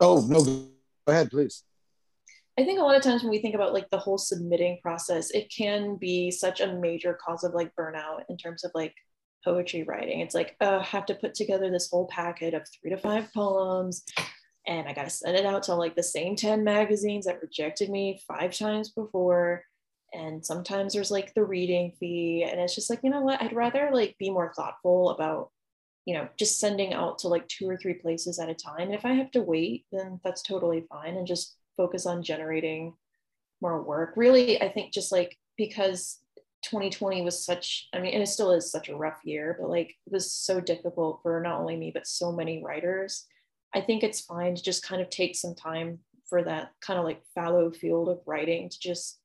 Oh 0.00 0.24
no 0.28 0.42
go 0.44 0.66
ahead 1.08 1.30
please 1.30 1.64
I 2.58 2.64
think 2.64 2.78
a 2.78 2.82
lot 2.82 2.96
of 2.96 3.02
times 3.02 3.22
when 3.22 3.30
we 3.30 3.40
think 3.40 3.54
about 3.54 3.72
like 3.72 3.88
the 3.90 3.98
whole 3.98 4.18
submitting 4.18 4.78
process, 4.82 5.30
it 5.30 5.52
can 5.56 5.96
be 5.96 6.30
such 6.30 6.60
a 6.60 6.74
major 6.74 7.18
cause 7.24 7.44
of 7.44 7.54
like 7.54 7.74
burnout 7.74 8.22
in 8.28 8.36
terms 8.36 8.64
of 8.64 8.70
like 8.74 8.94
poetry 9.44 9.84
writing. 9.84 10.20
It's 10.20 10.34
like, 10.34 10.56
oh, 10.60 10.80
I 10.80 10.82
have 10.84 11.06
to 11.06 11.14
put 11.14 11.34
together 11.34 11.70
this 11.70 11.88
whole 11.90 12.06
packet 12.08 12.54
of 12.54 12.62
three 12.68 12.90
to 12.90 12.98
five 12.98 13.32
poems, 13.32 14.04
and 14.66 14.88
I 14.88 14.92
got 14.92 15.04
to 15.04 15.10
send 15.10 15.36
it 15.36 15.46
out 15.46 15.62
to 15.64 15.74
like 15.74 15.96
the 15.96 16.02
same 16.02 16.36
10 16.36 16.62
magazines 16.64 17.26
that 17.26 17.40
rejected 17.40 17.88
me 17.88 18.20
five 18.28 18.56
times 18.56 18.90
before. 18.90 19.64
And 20.12 20.44
sometimes 20.44 20.92
there's 20.92 21.10
like 21.10 21.32
the 21.34 21.44
reading 21.44 21.92
fee, 21.98 22.46
and 22.48 22.60
it's 22.60 22.74
just 22.74 22.90
like, 22.90 23.00
you 23.02 23.10
know 23.10 23.22
what? 23.22 23.40
I'd 23.40 23.54
rather 23.54 23.90
like 23.92 24.16
be 24.18 24.30
more 24.30 24.52
thoughtful 24.54 25.10
about 25.10 25.50
you 26.06 26.14
know, 26.14 26.28
just 26.36 26.58
sending 26.58 26.92
out 26.92 27.18
to 27.18 27.28
like 27.28 27.46
two 27.46 27.68
or 27.68 27.76
three 27.76 27.94
places 27.94 28.38
at 28.38 28.48
a 28.48 28.54
time. 28.54 28.88
And 28.88 28.94
if 28.94 29.04
I 29.04 29.12
have 29.12 29.30
to 29.32 29.42
wait, 29.42 29.84
then 29.92 30.18
that's 30.24 30.42
totally 30.42 30.84
fine. 30.90 31.16
And 31.16 31.26
just 31.26 31.56
focus 31.80 32.04
on 32.04 32.22
generating 32.22 32.92
more 33.62 33.82
work. 33.82 34.12
Really, 34.16 34.60
I 34.60 34.68
think 34.68 34.92
just 34.92 35.10
like 35.10 35.34
because 35.56 36.18
2020 36.64 37.22
was 37.22 37.42
such, 37.42 37.88
I 37.94 38.00
mean, 38.00 38.12
and 38.12 38.22
it 38.22 38.26
still 38.26 38.52
is 38.52 38.70
such 38.70 38.90
a 38.90 38.96
rough 38.96 39.20
year, 39.24 39.56
but 39.58 39.70
like 39.70 39.88
it 39.88 40.12
was 40.12 40.30
so 40.30 40.60
difficult 40.60 41.20
for 41.22 41.40
not 41.40 41.58
only 41.58 41.78
me, 41.78 41.90
but 41.90 42.06
so 42.06 42.32
many 42.32 42.62
writers. 42.62 43.26
I 43.74 43.80
think 43.80 44.02
it's 44.02 44.20
fine 44.20 44.56
to 44.56 44.62
just 44.62 44.86
kind 44.86 45.00
of 45.00 45.08
take 45.08 45.36
some 45.36 45.54
time 45.54 46.00
for 46.28 46.42
that 46.44 46.72
kind 46.82 46.98
of 46.98 47.06
like 47.06 47.22
fallow 47.34 47.70
field 47.70 48.10
of 48.10 48.20
writing 48.26 48.68
to 48.68 48.78
just, 48.78 49.18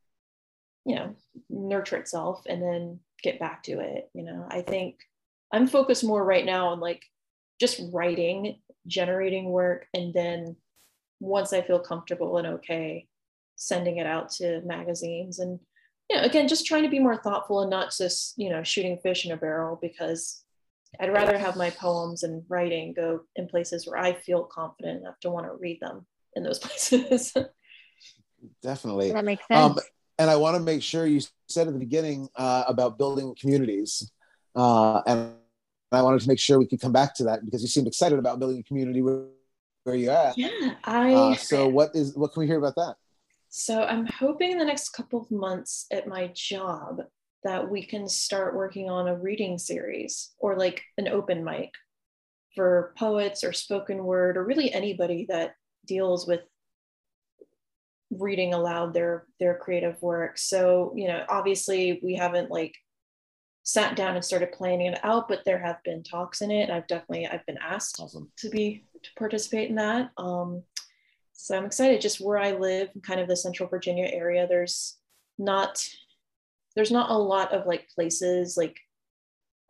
you 0.86 0.96
know, 0.96 1.14
nurture 1.50 1.98
itself 1.98 2.44
and 2.48 2.62
then 2.62 3.02
get 3.22 3.38
back 3.38 3.64
to 3.64 3.82
it. 3.82 4.10
You 4.14 4.24
know, 4.24 4.48
I 4.50 4.62
think 4.62 4.96
I'm 5.52 5.68
focused 5.68 6.06
more 6.06 6.24
right 6.24 6.46
now 6.46 6.70
on 6.70 6.80
like 6.80 7.04
just 7.60 7.82
writing, 7.92 8.60
generating 8.88 9.50
work, 9.50 9.88
and 9.94 10.14
then 10.14 10.56
once 11.20 11.54
I 11.54 11.62
feel 11.62 11.80
comfortable 11.80 12.38
and 12.38 12.48
okay, 12.48 13.08
sending 13.56 13.98
it 13.98 14.08
out 14.08 14.30
to 14.32 14.62
magazines 14.66 15.40
and 15.40 15.60
you 16.10 16.18
know, 16.18 16.24
again, 16.24 16.48
just 16.48 16.66
trying 16.66 16.84
to 16.84 16.90
be 16.90 17.00
more 17.00 17.18
thoughtful 17.18 17.62
and 17.62 17.70
not 17.70 17.92
just, 17.98 18.34
you 18.38 18.50
know, 18.50 18.64
shooting 18.64 19.00
fish 19.02 19.26
in 19.26 19.32
a 19.32 19.38
barrel 19.38 19.80
because 19.82 20.44
I'd 21.00 21.12
rather 21.12 21.38
have 21.38 21.56
my 21.56 21.72
poems 21.72 22.24
and 22.24 22.44
writing 22.48 22.94
go 22.94 23.22
in 23.36 23.48
places 23.48 23.88
where 23.88 23.98
I 23.98 24.14
feel 24.14 24.44
confident 24.44 25.02
enough 25.02 25.20
to 25.22 25.32
want 25.32 25.48
to 25.48 25.54
read 25.54 25.80
them 25.82 26.06
in 26.36 26.44
those 26.44 26.60
places. 26.66 27.34
Definitely. 28.62 29.12
That 29.12 29.26
makes 29.26 29.48
sense. 29.48 29.78
Um, 29.78 29.80
and 30.18 30.30
I 30.30 30.36
want 30.36 30.56
to 30.56 30.62
make 30.62 30.82
sure 30.82 31.06
you 31.06 31.22
said 31.50 31.68
at 31.68 31.74
the 31.74 31.80
beginning 31.80 32.30
uh, 32.36 32.64
about 32.68 32.98
building 32.98 33.36
communities. 33.40 34.12
Uh, 34.56 35.02
and 35.06 35.34
I 35.92 36.02
wanted 36.02 36.22
to 36.22 36.28
make 36.28 36.40
sure 36.40 36.60
we 36.60 36.68
could 36.68 36.80
come 36.80 36.94
back 36.94 37.16
to 37.16 37.26
that 37.26 37.44
because 37.44 37.62
you 37.62 37.68
seemed 37.68 37.88
excited 37.88 38.20
about 38.20 38.40
building 38.40 38.60
a 38.60 38.64
community 38.64 39.02
where, 39.02 39.26
where 39.86 39.96
you're 39.96 40.14
at. 40.14 40.38
Yeah, 40.38 40.74
I. 40.84 41.14
Uh, 41.14 41.36
so 41.36 41.68
what 41.68 41.92
is 41.96 42.16
what 42.16 42.34
can 42.34 42.42
we 42.42 42.48
hear 42.48 42.58
about 42.58 42.76
that? 42.76 42.96
So 43.50 43.84
I'm 43.84 44.06
hoping 44.08 44.52
in 44.52 44.58
the 44.58 44.66
next 44.66 44.90
couple 44.90 45.22
of 45.22 45.32
months 45.32 45.86
at 45.92 46.08
my 46.08 46.30
job 46.36 47.02
that 47.46 47.70
we 47.70 47.86
can 47.86 48.10
start 48.10 48.56
working 48.56 48.90
on 48.90 49.08
a 49.08 49.16
reading 49.16 49.58
series 49.58 50.34
or 50.40 50.58
like 50.58 50.84
an 50.98 51.08
open 51.08 51.44
mic 51.44 51.72
for 52.56 52.94
poets 52.98 53.44
or 53.44 53.54
spoken 53.54 54.04
word 54.04 54.36
or 54.36 54.44
really 54.44 54.74
anybody 54.74 55.26
that 55.30 55.54
deals 55.86 56.28
with 56.28 56.42
reading 58.10 58.54
aloud 58.54 58.94
their 58.94 59.26
their 59.40 59.58
creative 59.58 60.02
work 60.02 60.38
so 60.38 60.94
you 60.96 61.08
know 61.08 61.24
obviously 61.28 62.00
we 62.04 62.16
haven't 62.16 62.50
like 62.50 62.74
sat 63.64 63.96
down 63.96 64.16
and 64.16 64.24
started 64.24 64.52
planning 64.52 64.88
it 64.88 65.00
out 65.04 65.28
but 65.28 65.44
there 65.44 65.60
have 65.60 65.78
been 65.84 66.02
talks 66.02 66.42
in 66.42 66.50
it 66.50 66.70
i've 66.70 66.88
definitely 66.88 67.28
i've 67.28 67.46
been 67.46 67.58
asked 67.62 68.00
awesome. 68.00 68.32
to 68.38 68.50
be 68.50 68.84
to 69.06 69.20
participate 69.20 69.70
in 69.70 69.76
that 69.76 70.12
um 70.18 70.64
so 71.34 71.58
i'm 71.58 71.66
excited 71.66 72.02
just 72.02 72.22
where 72.22 72.38
i 72.38 72.52
live 72.52 72.90
kind 73.04 73.20
of 73.20 73.28
the 73.28 73.36
central 73.36 73.70
virginia 73.70 74.08
area 74.12 74.48
there's 74.48 74.98
not 75.38 75.86
there's 76.76 76.92
not 76.92 77.10
a 77.10 77.18
lot 77.18 77.54
of 77.54 77.66
like 77.66 77.88
places 77.90 78.58
like 78.58 78.80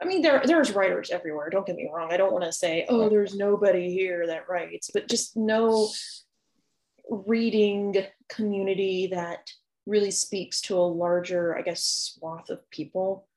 I 0.01 0.05
mean, 0.05 0.21
there 0.21 0.41
there's 0.45 0.73
writers 0.73 1.09
everywhere. 1.09 1.49
Don't 1.49 1.65
get 1.65 1.77
me 1.77 1.89
wrong. 1.91 2.11
I 2.11 2.17
don't 2.17 2.33
want 2.33 2.43
to 2.43 2.51
say, 2.51 2.85
oh, 2.89 3.07
there's 3.07 3.35
nobody 3.35 3.93
here 3.93 4.27
that 4.27 4.49
writes, 4.49 4.91
but 4.93 5.07
just 5.07 5.37
no 5.37 5.89
reading 7.09 7.95
community 8.27 9.07
that 9.07 9.49
really 9.85 10.11
speaks 10.11 10.61
to 10.61 10.77
a 10.77 10.79
larger, 10.79 11.57
I 11.57 11.61
guess, 11.61 11.83
swath 11.83 12.49
of 12.49 12.69
people. 12.71 13.27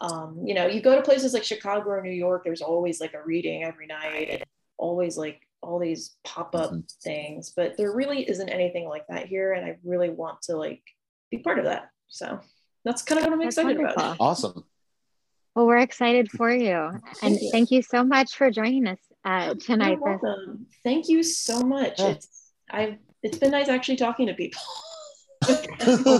Um, 0.00 0.42
you 0.44 0.54
know, 0.54 0.66
you 0.66 0.80
go 0.80 0.96
to 0.96 1.02
places 1.02 1.32
like 1.32 1.44
Chicago 1.44 1.90
or 1.90 2.02
New 2.02 2.10
York, 2.10 2.44
there's 2.44 2.62
always 2.62 3.00
like 3.00 3.14
a 3.14 3.24
reading 3.24 3.64
every 3.64 3.86
night, 3.86 4.28
and 4.30 4.44
always 4.78 5.16
like 5.18 5.42
all 5.60 5.78
these 5.78 6.16
pop-up 6.24 6.70
mm-hmm. 6.70 6.80
things, 7.02 7.52
but 7.54 7.76
there 7.76 7.92
really 7.92 8.28
isn't 8.28 8.48
anything 8.48 8.88
like 8.88 9.06
that 9.08 9.26
here. 9.26 9.52
And 9.52 9.66
I 9.66 9.76
really 9.84 10.10
want 10.10 10.42
to 10.42 10.56
like 10.56 10.82
be 11.30 11.38
part 11.38 11.58
of 11.58 11.64
that. 11.64 11.90
So 12.08 12.40
that's 12.84 13.02
kind 13.02 13.18
of 13.18 13.24
what 13.24 13.32
I'm 13.34 13.40
that's 13.40 13.58
excited 13.58 13.76
wonderful. 13.76 14.02
about. 14.02 14.16
Awesome. 14.20 14.64
Well, 15.54 15.66
we're 15.66 15.78
excited 15.78 16.30
for 16.30 16.50
you. 16.50 16.74
And 16.74 17.02
thank 17.20 17.42
you, 17.42 17.50
thank 17.50 17.70
you 17.70 17.82
so 17.82 18.04
much 18.04 18.36
for 18.36 18.50
joining 18.50 18.86
us 18.86 19.00
uh, 19.24 19.54
tonight. 19.54 19.98
You're 20.00 20.18
welcome. 20.18 20.66
Thank 20.84 21.08
you 21.08 21.22
so 21.22 21.60
much. 21.60 21.98
Yeah. 21.98 22.08
It's 22.10 22.52
I've 22.70 22.98
it's 23.22 23.38
been 23.38 23.50
nice 23.50 23.68
actually 23.68 23.96
talking 23.96 24.26
to 24.28 24.34
people. 24.34 24.60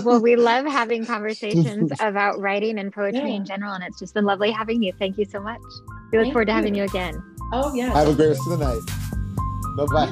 well, 0.03 0.21
we 0.21 0.35
love 0.35 0.65
having 0.71 1.05
conversations 1.05 1.91
about 1.99 2.39
writing 2.39 2.79
and 2.79 2.93
poetry 2.93 3.29
yeah. 3.29 3.35
in 3.35 3.45
general, 3.45 3.73
and 3.73 3.83
it's 3.83 3.99
just 3.99 4.13
been 4.13 4.25
lovely 4.25 4.51
having 4.51 4.81
you. 4.81 4.93
Thank 4.99 5.17
you 5.17 5.25
so 5.25 5.39
much. 5.39 5.61
We 6.11 6.17
look 6.17 6.25
Thank 6.25 6.33
forward 6.33 6.45
to 6.45 6.53
having 6.53 6.75
you 6.75 6.83
again. 6.83 7.23
Oh 7.51 7.73
yeah. 7.73 7.91
Have 7.91 8.07
a 8.07 8.13
great 8.13 8.29
rest 8.29 8.41
of 8.47 8.57
the 8.57 8.65
night. 8.65 8.81
Bye-bye. 9.77 10.11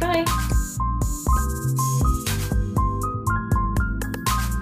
Bye. 0.00 0.24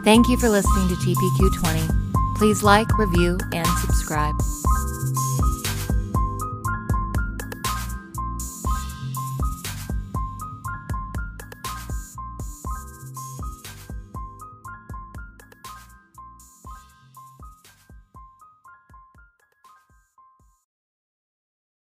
Thank 0.04 0.28
you 0.28 0.36
for 0.36 0.48
listening 0.48 0.88
to 0.88 0.94
TPQ 0.94 1.62
20. 1.64 1.88
Please 2.36 2.62
like, 2.62 2.86
review, 2.96 3.38
and 3.52 3.66
subscribe. 3.80 4.34